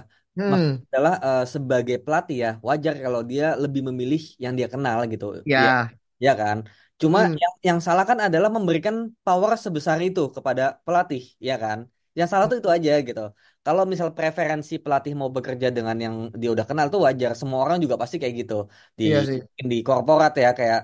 Maksudnya 0.50 0.76
Hmm, 0.76 0.86
adalah 0.91 1.13
eh, 1.28 1.41
sebagai 1.54 1.95
pelatih 2.06 2.36
ya, 2.45 2.50
wajar 2.67 2.93
kalau 3.06 3.21
dia 3.32 3.43
lebih 3.63 3.82
memilih 3.89 4.21
yang 4.43 4.54
dia 4.60 4.67
kenal 4.74 4.98
gitu. 5.12 5.26
Ya, 5.45 5.60
ya. 5.63 5.95
ya 6.26 6.32
kan. 6.41 6.58
Cuma 7.02 7.19
Hmm, 7.19 7.38
yang 7.41 7.54
yang 7.67 7.80
salah 7.88 8.04
kan 8.10 8.19
adalah 8.28 8.50
memberikan 8.58 8.95
power 9.26 9.52
sebesar 9.65 9.98
itu 10.08 10.21
kepada 10.36 10.63
pelatih, 10.86 11.21
ya 11.48 11.54
kan. 11.63 11.80
Yang 12.17 12.28
salah 12.32 12.45
tuh 12.52 12.58
itu 12.62 12.69
aja 12.76 12.91
gitu. 13.08 13.21
Kalau 13.65 13.82
misal 13.91 14.10
preferensi 14.17 14.74
pelatih 14.84 15.13
mau 15.19 15.30
bekerja 15.36 15.67
dengan 15.78 15.98
yang 16.06 16.15
dia 16.41 16.50
udah 16.56 16.65
kenal 16.69 16.88
tuh 16.93 17.02
wajar. 17.08 17.32
Semua 17.39 17.60
orang 17.65 17.78
juga 17.84 17.95
pasti 18.02 18.15
kayak 18.21 18.36
gitu. 18.41 18.54
Di 19.00 19.04
iya 19.04 19.24
sih. 19.26 19.41
di 19.71 19.76
korporat 19.88 20.32
ya 20.43 20.48
kayak 20.60 20.80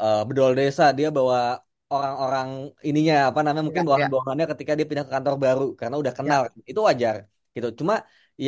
eh, 0.00 0.16
bedol 0.28 0.50
desa 0.60 0.82
dia 0.98 1.08
bawa 1.16 1.36
orang-orang 1.94 2.48
ininya 2.88 3.14
apa 3.28 3.38
namanya 3.44 3.64
Ya, 3.66 3.68
mungkin 3.68 3.84
ya, 3.94 4.08
bawahan-bawahannya 4.08 4.46
ketika 4.52 4.72
dia 4.78 4.86
pindah 4.88 5.04
ke 5.08 5.12
kantor 5.16 5.34
baru 5.44 5.62
karena 5.80 5.96
udah 6.02 6.14
ya. 6.22 6.38
kenal. 6.38 6.40
Itu 6.70 6.80
wajar 6.88 7.16
gitu. 7.54 7.68
Cuma 7.80 7.94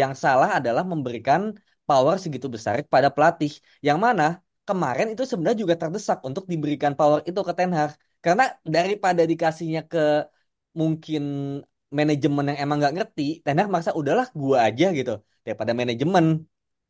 yang 0.01 0.13
salah 0.25 0.49
adalah 0.59 0.83
memberikan 0.93 1.41
power 1.87 2.15
segitu 2.25 2.47
besar 2.55 2.75
kepada 2.87 3.09
pelatih. 3.15 3.53
Yang 3.87 3.99
mana 4.07 4.25
kemarin 4.69 5.07
itu 5.13 5.23
sebenarnya 5.31 5.59
juga 5.65 5.77
terdesak 5.83 6.19
untuk 6.29 6.45
diberikan 6.53 6.93
power 6.99 7.21
itu 7.29 7.41
ke 7.49 7.53
Ten 7.59 7.71
Hag. 7.79 7.93
Karena 8.25 8.45
daripada 8.75 9.23
dikasihnya 9.31 9.81
ke 9.93 9.99
mungkin 10.81 11.23
manajemen 11.99 12.45
yang 12.51 12.59
emang 12.65 12.77
nggak 12.81 12.95
ngerti, 12.97 13.23
Ten 13.45 13.57
Hag 13.61 13.69
maksa 13.75 13.91
udahlah 14.01 14.27
gua 14.41 14.59
aja 14.69 14.85
gitu 14.99 15.13
daripada 15.45 15.73
manajemen. 15.81 16.27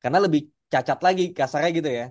Karena 0.02 0.18
lebih 0.24 0.40
cacat 0.72 0.98
lagi 1.06 1.22
kasarnya 1.38 1.70
gitu 1.78 1.90
ya. 1.98 2.04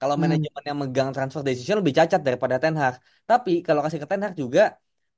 Kalau 0.00 0.14
Hmm. 0.16 0.22
manajemen 0.22 0.62
yang 0.68 0.78
megang 0.82 1.08
transfer 1.14 1.42
decision 1.48 1.76
lebih 1.82 1.94
cacat 1.98 2.20
daripada 2.26 2.56
Ten 2.62 2.74
Hag. 2.82 2.94
Tapi 3.28 3.50
kalau 3.66 3.80
kasih 3.84 4.00
ke 4.02 4.06
Ten 4.10 4.20
Hag 4.24 4.34
juga 4.42 4.62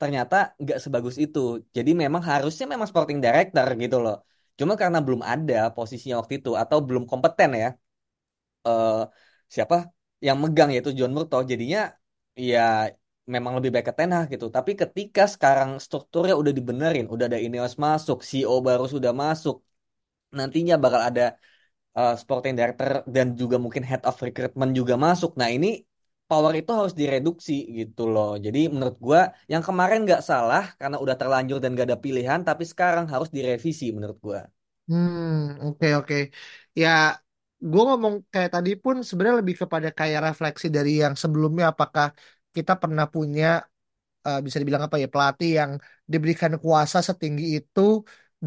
ternyata 0.01 0.35
nggak 0.63 0.79
sebagus 0.85 1.17
itu. 1.25 1.39
Jadi 1.77 1.91
memang 2.03 2.23
harusnya 2.31 2.65
memang 2.73 2.89
sporting 2.91 3.19
director 3.25 3.67
gitu 3.83 3.97
loh. 4.05 4.15
Cuma 4.61 4.75
karena 4.83 4.99
belum 5.07 5.23
ada 5.33 5.55
posisinya 5.77 6.15
waktu 6.21 6.35
itu 6.41 6.51
atau 6.63 6.79
belum 6.89 7.05
kompeten 7.11 7.51
ya 7.63 7.69
eh, 8.67 8.91
siapa 9.55 9.75
yang 10.27 10.37
megang 10.43 10.69
yaitu 10.75 10.91
John 10.99 11.13
Murtough 11.17 11.45
jadinya 11.53 11.79
ya 12.49 12.61
memang 13.35 13.53
lebih 13.57 13.71
baik 13.75 13.87
ke 13.89 13.95
Ten 13.99 14.11
Hag 14.17 14.27
gitu. 14.35 14.47
Tapi 14.57 14.71
ketika 14.83 15.23
sekarang 15.35 15.71
strukturnya 15.85 16.35
udah 16.43 16.53
dibenerin, 16.59 17.07
udah 17.15 17.25
ada 17.31 17.39
Ineos 17.47 17.75
masuk, 17.85 18.19
CEO 18.29 18.55
baru 18.69 18.85
sudah 18.95 19.13
masuk, 19.25 19.57
nantinya 20.39 20.75
bakal 20.85 21.01
ada 21.09 21.23
eh, 21.99 22.13
sporting 22.23 22.55
director 22.59 22.89
dan 23.15 23.27
juga 23.41 23.57
mungkin 23.65 23.85
head 23.91 24.03
of 24.09 24.17
recruitment 24.27 24.73
juga 24.81 24.95
masuk. 25.07 25.31
Nah 25.41 25.49
ini 25.57 25.69
power 26.31 26.53
itu 26.61 26.71
harus 26.79 26.95
direduksi 27.01 27.53
gitu 27.79 28.01
loh. 28.15 28.29
Jadi 28.45 28.59
menurut 28.75 28.97
gua 29.07 29.21
yang 29.53 29.63
kemarin 29.69 29.99
nggak 30.07 30.23
salah 30.31 30.63
karena 30.81 30.97
udah 31.05 31.17
terlanjur 31.21 31.57
dan 31.63 31.71
gak 31.79 31.87
ada 31.91 31.99
pilihan, 32.07 32.41
tapi 32.49 32.63
sekarang 32.73 33.05
harus 33.13 33.29
direvisi 33.37 33.85
menurut 33.97 34.19
gua. 34.27 34.41
Hmm, 34.89 35.23
oke 35.65 35.87
oke. 35.99 36.15
Ya, 36.81 36.89
gue 37.71 37.81
ngomong 37.89 38.15
kayak 38.33 38.51
tadi 38.55 38.71
pun 38.83 38.95
sebenarnya 39.07 39.39
lebih 39.43 39.57
kepada 39.63 39.89
kayak 39.99 40.21
refleksi 40.27 40.67
dari 40.77 40.91
yang 41.03 41.15
sebelumnya. 41.23 41.65
Apakah 41.73 42.07
kita 42.57 42.73
pernah 42.83 43.05
punya 43.15 43.47
eh, 44.29 44.39
bisa 44.47 44.57
dibilang 44.61 44.85
apa 44.89 44.97
ya 45.03 45.09
pelatih 45.15 45.51
yang 45.61 45.73
diberikan 46.13 46.53
kuasa 46.65 46.99
setinggi 47.09 47.45
itu 47.59 47.81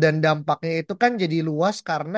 dan 0.02 0.14
dampaknya 0.26 0.72
itu 0.82 0.94
kan 1.04 1.12
jadi 1.24 1.36
luas 1.50 1.76
karena 1.90 2.18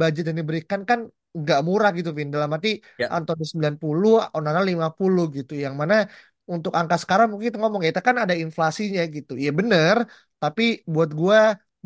budget 0.00 0.24
yang 0.28 0.38
diberikan 0.42 0.80
kan 0.90 1.00
nggak 1.38 1.58
murah 1.68 1.90
gitu, 1.98 2.10
Vin. 2.16 2.28
Dalam 2.34 2.50
arti 2.56 2.68
Ya. 3.00 3.06
Anthony 3.16 3.44
90, 3.52 4.10
Onana 4.36 4.60
50 4.70 5.24
gitu. 5.36 5.52
Yang 5.64 5.74
mana 5.80 5.94
untuk 6.54 6.72
angka 6.78 6.96
sekarang 7.02 7.26
mungkin 7.30 7.46
kita 7.50 7.58
ngomong 7.62 7.82
ya, 7.84 7.90
itu 7.92 8.02
kan 8.08 8.16
ada 8.24 8.34
inflasinya 8.44 9.02
gitu. 9.16 9.32
Iya 9.42 9.50
bener, 9.58 9.96
tapi 10.42 10.62
buat 10.92 11.10
gua 11.20 11.38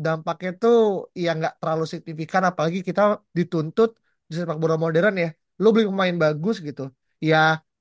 dampaknya 0.05 0.49
tuh 0.61 0.75
ya 1.23 1.29
nggak 1.37 1.53
terlalu 1.61 1.83
signifikan 1.93 2.41
apalagi 2.49 2.79
kita 2.89 3.01
dituntut 3.37 3.89
di 4.29 4.33
sepak 4.39 4.57
bola 4.61 4.75
modern 4.83 5.13
ya 5.23 5.27
lu 5.61 5.67
beli 5.73 5.85
pemain 5.91 6.15
bagus 6.23 6.55
gitu 6.67 6.81
ya 7.29 7.37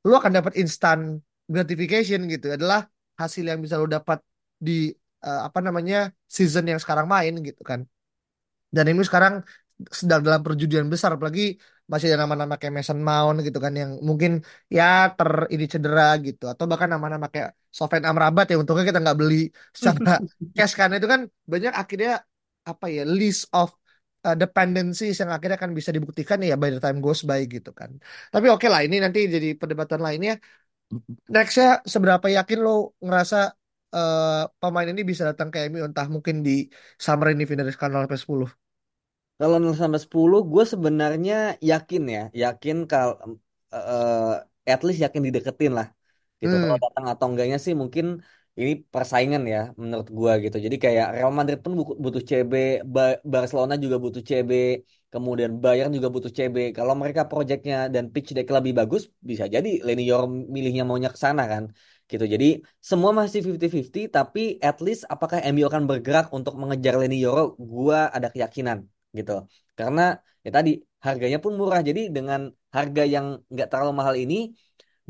lu 0.07 0.13
akan 0.21 0.33
dapat 0.39 0.53
instant 0.61 1.03
gratification 1.53 2.21
gitu 2.33 2.47
adalah 2.57 2.85
hasil 3.21 3.45
yang 3.51 3.59
bisa 3.65 3.81
lu 3.81 3.89
dapat 3.89 4.19
di 4.67 4.93
uh, 5.25 5.49
apa 5.49 5.59
namanya 5.67 5.97
season 6.37 6.65
yang 6.71 6.81
sekarang 6.83 7.07
main 7.09 7.33
gitu 7.41 7.63
kan 7.71 7.81
dan 8.75 8.85
ini 8.91 9.03
sekarang 9.09 9.35
sedang 9.99 10.21
dalam 10.27 10.41
perjudian 10.47 10.87
besar 10.93 11.11
apalagi 11.17 11.43
masih 11.91 12.07
ada 12.13 12.19
nama-nama 12.23 12.55
kayak 12.61 12.75
Mason 12.77 13.01
Mount 13.09 13.37
gitu 13.47 13.59
kan 13.65 13.73
yang 13.81 13.91
mungkin 14.09 14.31
ya 14.77 14.85
ter 15.17 15.31
ini 15.55 15.65
cedera 15.73 16.03
gitu 16.27 16.45
atau 16.53 16.65
bahkan 16.71 16.89
nama-nama 16.95 17.27
kayak 17.33 17.51
Sofyan 17.79 18.05
Amrabat 18.11 18.47
ya 18.51 18.57
untungnya 18.61 18.85
kita 18.91 19.01
nggak 19.05 19.19
beli 19.21 19.35
secara 19.77 20.19
cash 20.57 20.75
karena 20.79 20.95
itu 21.01 21.09
kan 21.13 21.21
banyak 21.53 21.73
akhirnya 21.83 22.11
apa 22.71 22.87
ya 22.95 23.03
list 23.19 23.43
of 23.57 23.69
uh, 24.27 24.37
dependencies 24.43 25.17
yang 25.21 25.31
akhirnya 25.35 25.57
akan 25.61 25.73
bisa 25.79 25.91
dibuktikan 25.97 26.39
ya 26.45 26.55
by 26.63 26.69
the 26.75 26.81
time 26.85 26.99
goes 27.05 27.23
by 27.29 27.41
gitu 27.55 27.71
kan. 27.81 27.91
Tapi 28.33 28.47
oke 28.53 28.61
okay 28.61 28.69
lah 28.73 28.81
ini 28.87 28.97
nanti 29.05 29.19
jadi 29.35 29.49
perdebatan 29.61 30.01
lainnya. 30.07 30.33
Nextnya 31.35 31.69
seberapa 31.87 32.27
yakin 32.37 32.59
lo 32.67 32.71
ngerasa 33.07 33.37
uh, 33.95 34.45
pemain 34.61 34.89
ini 34.91 35.03
bisa 35.11 35.23
datang 35.31 35.49
ke 35.53 35.59
MU 35.71 35.83
entah 35.89 36.07
mungkin 36.15 36.43
di 36.47 36.51
summer 36.99 37.27
ini 37.35 37.45
finish 37.51 37.79
kanal 37.79 38.07
sampai 38.07 38.19
10 38.19 38.60
kalau 39.41 39.57
0 39.65 39.73
sampai 39.83 40.01
10 40.05 40.39
gue 40.53 40.65
sebenarnya 40.73 41.35
yakin 41.71 42.03
ya, 42.17 42.23
yakin 42.43 42.77
kalau 42.91 43.15
uh, 43.73 44.37
at 44.73 44.81
least 44.87 45.01
yakin 45.05 45.23
dideketin 45.27 45.73
lah. 45.79 45.87
Gitu. 46.41 46.55
Hmm. 46.55 46.63
Kalau 46.69 46.79
datang 46.85 47.07
atau 47.13 47.27
enggaknya 47.31 47.59
sih 47.65 47.75
mungkin 47.83 48.07
ini 48.61 48.73
persaingan 48.95 49.43
ya 49.55 49.59
menurut 49.81 50.09
gue 50.19 50.33
gitu. 50.45 50.57
Jadi 50.67 50.77
kayak 50.85 51.07
Real 51.17 51.33
Madrid 51.39 51.59
pun 51.65 51.73
butuh 52.05 52.23
CB, 52.31 52.53
Barcelona 53.33 53.75
juga 53.85 53.97
butuh 54.05 54.23
CB, 54.29 54.53
kemudian 55.13 55.51
Bayern 55.63 55.91
juga 55.97 56.09
butuh 56.15 56.33
CB. 56.39 56.57
Kalau 56.77 56.93
mereka 57.01 57.25
proyeknya 57.31 57.89
dan 57.95 58.05
pitch 58.13 58.37
deck 58.37 58.49
lebih 58.57 58.73
bagus, 58.81 59.03
bisa 59.31 59.45
jadi 59.55 59.69
Leny 59.87 60.05
Yor 60.11 60.23
milihnya 60.29 60.85
maunya 60.89 61.09
ke 61.15 61.19
sana 61.25 61.43
kan 61.53 61.65
gitu. 62.11 62.25
Jadi 62.35 62.47
semua 62.91 63.11
masih 63.15 63.39
50-50 63.47 64.11
tapi 64.11 64.41
at 64.69 64.77
least 64.85 65.03
apakah 65.15 65.39
MU 65.55 65.65
akan 65.71 65.83
bergerak 65.91 66.27
untuk 66.39 66.55
mengejar 66.61 66.95
Leny 67.01 67.17
Yoro? 67.25 67.55
Gua 67.57 68.11
ada 68.17 68.29
keyakinan 68.35 68.79
gitu. 69.19 69.33
Karena 69.79 70.01
ya 70.45 70.51
tadi 70.57 70.71
harganya 71.07 71.39
pun 71.45 71.53
murah. 71.61 71.81
Jadi 71.89 72.01
dengan 72.17 72.41
harga 72.77 73.03
yang 73.15 73.27
nggak 73.53 73.69
terlalu 73.71 73.93
mahal 74.01 74.17
ini 74.25 74.35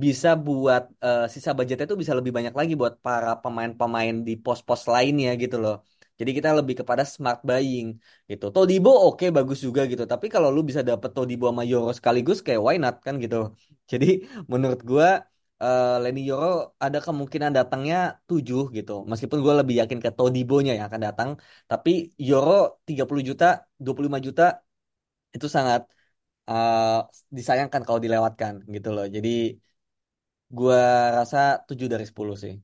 bisa 0.02 0.28
buat 0.46 0.82
uh, 1.06 1.28
sisa 1.34 1.50
budgetnya 1.56 1.86
itu 1.88 1.98
bisa 2.02 2.14
lebih 2.18 2.32
banyak 2.36 2.54
lagi 2.60 2.72
buat 2.80 2.94
para 3.06 3.30
pemain-pemain 3.42 4.14
di 4.26 4.32
pos-pos 4.44 4.82
lainnya 4.94 5.30
gitu 5.42 5.56
loh. 5.64 5.74
Jadi 6.20 6.30
kita 6.36 6.48
lebih 6.58 6.74
kepada 6.80 7.02
smart 7.14 7.40
buying 7.48 7.86
gitu. 8.30 8.44
Todibo 8.54 8.90
oke 8.92 9.16
okay, 9.16 9.28
bagus 9.36 9.58
juga 9.66 9.80
gitu. 9.92 10.04
Tapi 10.12 10.26
kalau 10.34 10.48
lu 10.54 10.60
bisa 10.68 10.80
dapet 10.90 11.10
Todibo 11.16 11.44
sama 11.48 11.62
Euro 11.72 11.90
sekaligus 11.98 12.38
kayak 12.46 12.60
why 12.64 12.76
not 12.82 12.96
kan 13.06 13.14
gitu. 13.24 13.36
Jadi 13.90 14.06
menurut 14.52 14.80
gua 14.90 15.08
uh, 15.64 16.00
Lenny 16.02 16.20
Yoro 16.28 16.46
ada 16.84 16.98
kemungkinan 17.06 17.50
datangnya 17.58 17.96
7 18.28 18.60
gitu. 18.76 18.92
Meskipun 19.10 19.38
gue 19.44 19.54
lebih 19.60 19.74
yakin 19.80 19.98
ke 20.04 20.10
Todibonya 20.16 20.72
yang 20.76 20.86
akan 20.90 21.02
datang. 21.06 21.30
Tapi 21.70 21.90
Yoro 22.28 22.80
30 22.88 23.22
juta, 23.28 23.44
25 23.84 24.18
juta 24.26 24.42
itu 25.36 25.46
sangat 25.56 25.80
uh, 26.50 27.06
disayangkan 27.36 27.82
kalau 27.86 28.00
dilewatkan 28.04 28.52
gitu 28.74 28.88
loh. 28.96 29.06
Jadi 29.16 29.28
gue 30.50 30.82
rasa 31.18 31.38
7 31.68 31.86
dari 31.86 32.04
10 32.10 32.34
sih. 32.42 32.54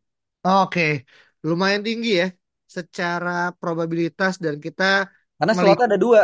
Oke, 0.47 1.07
lumayan 1.47 1.83
tinggi 1.87 2.23
ya 2.23 2.29
secara 2.67 3.55
probabilitas 3.55 4.43
dan 4.43 4.59
kita 4.59 5.07
karena 5.39 5.53
slot 5.55 5.81
ada 5.85 5.97
dua. 6.01 6.23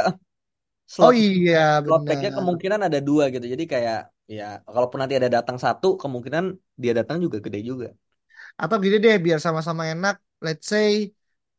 Slot, 0.89 1.09
oh 1.09 1.15
iya, 1.15 1.81
slot 1.85 2.03
benar. 2.05 2.33
kemungkinan 2.37 2.81
ada 2.89 2.99
dua 2.99 3.29
gitu. 3.33 3.47
Jadi 3.47 3.65
kayak 3.65 4.12
ya 4.29 4.63
kalaupun 4.65 4.99
nanti 5.01 5.15
ada 5.19 5.29
datang 5.29 5.59
satu 5.59 5.99
kemungkinan 6.01 6.45
dia 6.79 6.93
datang 6.99 7.19
juga 7.25 7.39
gede 7.43 7.61
juga. 7.63 7.89
Atau 8.61 8.77
gini 8.85 8.97
deh 9.03 9.17
biar 9.21 9.39
sama-sama 9.43 9.83
enak 9.93 10.15
let's 10.45 10.67
say 10.69 11.11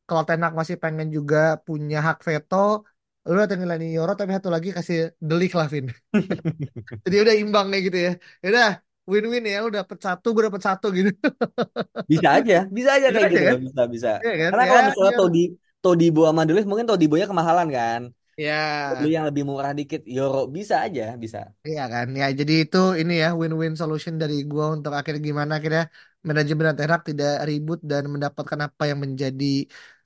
kalau 0.07 0.23
Tenak 0.27 0.51
masih 0.59 0.75
pengen 0.83 1.07
juga 1.15 1.57
punya 1.65 1.97
hak 2.03 2.17
veto 2.27 2.83
lu 3.23 3.39
datang 3.39 3.63
nilai 3.63 3.79
Euro 3.95 4.11
tapi 4.19 4.35
satu 4.35 4.51
lagi 4.51 4.69
kasih 4.75 5.15
delik 5.17 5.55
lah 5.55 5.67
Vin. 5.71 5.87
Jadi 7.07 7.15
udah 7.23 7.35
imbang 7.39 7.65
kayak 7.71 7.83
gitu 7.87 7.97
ya. 8.07 8.11
Ya 8.43 8.47
udah 8.51 8.69
win-win 9.07 9.43
ya 9.47 9.63
lu 9.63 9.69
dapet 9.71 9.97
satu 10.03 10.27
gue 10.35 10.43
dapet 10.47 10.61
satu 10.63 10.91
gitu. 10.91 11.09
Bisa 12.11 12.27
aja. 12.39 12.67
Bisa 12.67 12.89
aja 12.99 13.07
kayak 13.15 13.27
gitu 13.31 13.43
kan? 13.47 13.57
bisa 13.63 13.81
bisa. 13.87 14.11
Ya, 14.19 14.33
kan? 14.35 14.49
karena 14.51 14.63
ya, 14.63 14.69
kalau 14.69 14.83
misalnya 14.91 15.13
ya. 15.15 15.19
Todi 15.19 15.43
Todibo 15.83 16.21
sama 16.27 16.41
Delis 16.47 16.67
mungkin 16.67 16.87
Todibonya 16.87 17.27
kemahalan 17.27 17.67
kan 17.71 18.01
Ya. 18.37 18.53
Beli 18.97 19.09
yang 19.17 19.25
lebih 19.29 19.43
murah 19.49 19.71
dikit, 19.79 20.01
euro 20.09 20.49
bisa 20.57 20.75
aja, 20.85 21.03
bisa. 21.23 21.39
Iya 21.67 21.81
kan, 21.93 22.07
ya 22.19 22.25
jadi 22.39 22.53
itu 22.63 22.77
ini 22.99 23.13
ya 23.23 23.27
win-win 23.39 23.73
solution 23.81 24.13
dari 24.21 24.35
gua 24.51 24.65
untuk 24.75 24.91
akhirnya 24.97 25.21
gimana 25.29 25.51
akhirnya 25.57 25.83
manajemen 26.27 26.75
Terak 26.79 27.01
tidak 27.09 27.29
ribut 27.49 27.79
dan 27.91 28.03
mendapatkan 28.13 28.59
apa 28.67 28.83
yang 28.89 28.99
menjadi 29.05 29.45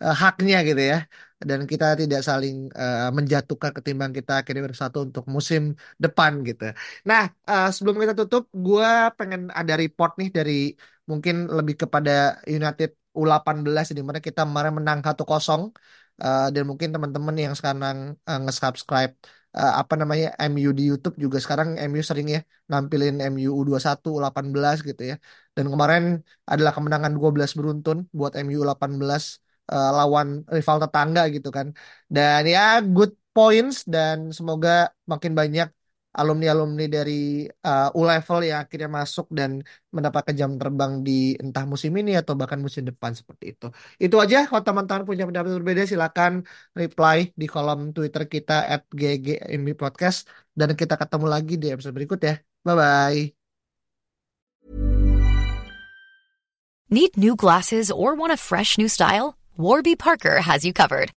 uh, 0.04 0.14
haknya 0.22 0.56
gitu 0.68 0.82
ya. 0.92 0.98
Dan 1.50 1.60
kita 1.72 1.86
tidak 2.02 2.22
saling 2.30 2.56
uh, 2.82 3.10
menjatuhkan 3.18 3.72
ketimbang 3.78 4.12
kita 4.18 4.32
akhirnya 4.42 4.64
bersatu 4.70 4.98
untuk 5.08 5.24
musim 5.36 5.62
depan 6.04 6.32
gitu. 6.48 6.64
Nah, 7.10 7.22
uh, 7.50 7.66
sebelum 7.76 7.96
kita 8.02 8.14
tutup, 8.20 8.44
gua 8.66 8.90
pengen 9.18 9.42
ada 9.60 9.74
report 9.82 10.12
nih 10.20 10.30
dari 10.38 10.52
mungkin 11.10 11.36
lebih 11.58 11.76
kepada 11.84 12.12
United 12.56 12.90
U18 13.18 13.86
di 13.98 14.02
mana 14.08 14.20
kita 14.28 14.40
kemarin 14.46 14.74
menang 14.78 15.00
1-0 15.06 15.62
uh, 16.26 16.48
dan 16.54 16.64
mungkin 16.70 16.90
teman-teman 16.96 17.36
yang 17.44 17.54
sekarang 17.60 17.98
uh, 18.30 18.40
nge-subscribe 18.44 19.12
uh, 19.58 19.74
apa 19.82 19.94
namanya 20.02 20.28
MU 20.52 20.70
di 20.78 20.84
YouTube 20.90 21.16
juga 21.24 21.38
sekarang 21.44 21.70
MU 21.90 22.02
sering 22.10 22.28
ya 22.36 22.40
nampilin 22.72 23.16
MU 23.32 23.50
U21 23.62 24.08
U18 24.18 24.76
gitu 24.90 25.02
ya. 25.12 25.16
Dan 25.56 25.66
kemarin 25.74 26.04
adalah 26.52 26.72
kemenangan 26.76 27.12
12 27.18 27.52
beruntun 27.58 27.98
buat 28.18 28.34
MU 28.46 28.58
U18 28.64 29.42
uh, 29.74 29.92
lawan 29.98 30.28
rival 30.56 30.78
tetangga 30.84 31.22
gitu 31.36 31.50
kan. 31.58 31.68
Dan 32.16 32.42
ya 32.54 32.62
good 32.96 33.12
points 33.36 33.86
dan 33.94 34.18
semoga 34.38 34.70
makin 35.12 35.34
banyak 35.40 35.68
alumni-alumni 36.20 36.86
dari 36.90 37.46
uh, 37.46 37.94
U 37.94 38.02
level 38.10 38.40
yang 38.50 38.60
akhirnya 38.66 38.90
masuk 38.90 39.30
dan 39.30 39.62
mendapatkan 39.94 40.34
jam 40.34 40.52
terbang 40.58 41.06
di 41.08 41.38
entah 41.38 41.66
musim 41.70 41.94
ini 42.02 42.18
atau 42.18 42.34
bahkan 42.34 42.60
musim 42.66 42.84
depan 42.90 43.14
seperti 43.14 43.46
itu. 43.54 43.68
Itu 44.02 44.18
aja. 44.18 44.50
Kalau 44.50 44.64
teman-teman 44.66 45.04
punya 45.06 45.24
pendapat 45.30 45.52
berbeda 45.62 45.86
silakan 45.86 46.44
reply 46.74 47.18
di 47.38 47.46
kolom 47.46 47.94
Twitter 47.96 48.26
kita 48.26 48.66
at 48.66 48.82
Podcast 49.78 50.28
dan 50.58 50.74
kita 50.74 50.98
ketemu 50.98 51.26
lagi 51.30 51.54
di 51.62 51.68
episode 51.70 51.94
berikut 51.94 52.20
ya. 52.26 52.42
Bye 52.66 52.76
bye. 52.76 53.22
Need 56.90 57.20
new 57.20 57.36
glasses 57.36 57.92
or 57.92 58.16
want 58.16 58.32
a 58.32 58.40
fresh 58.40 58.80
new 58.80 58.88
style? 58.88 59.36
Warby 59.58 59.98
Parker 59.98 60.40
has 60.48 60.64
you 60.64 60.72
covered. 60.72 61.17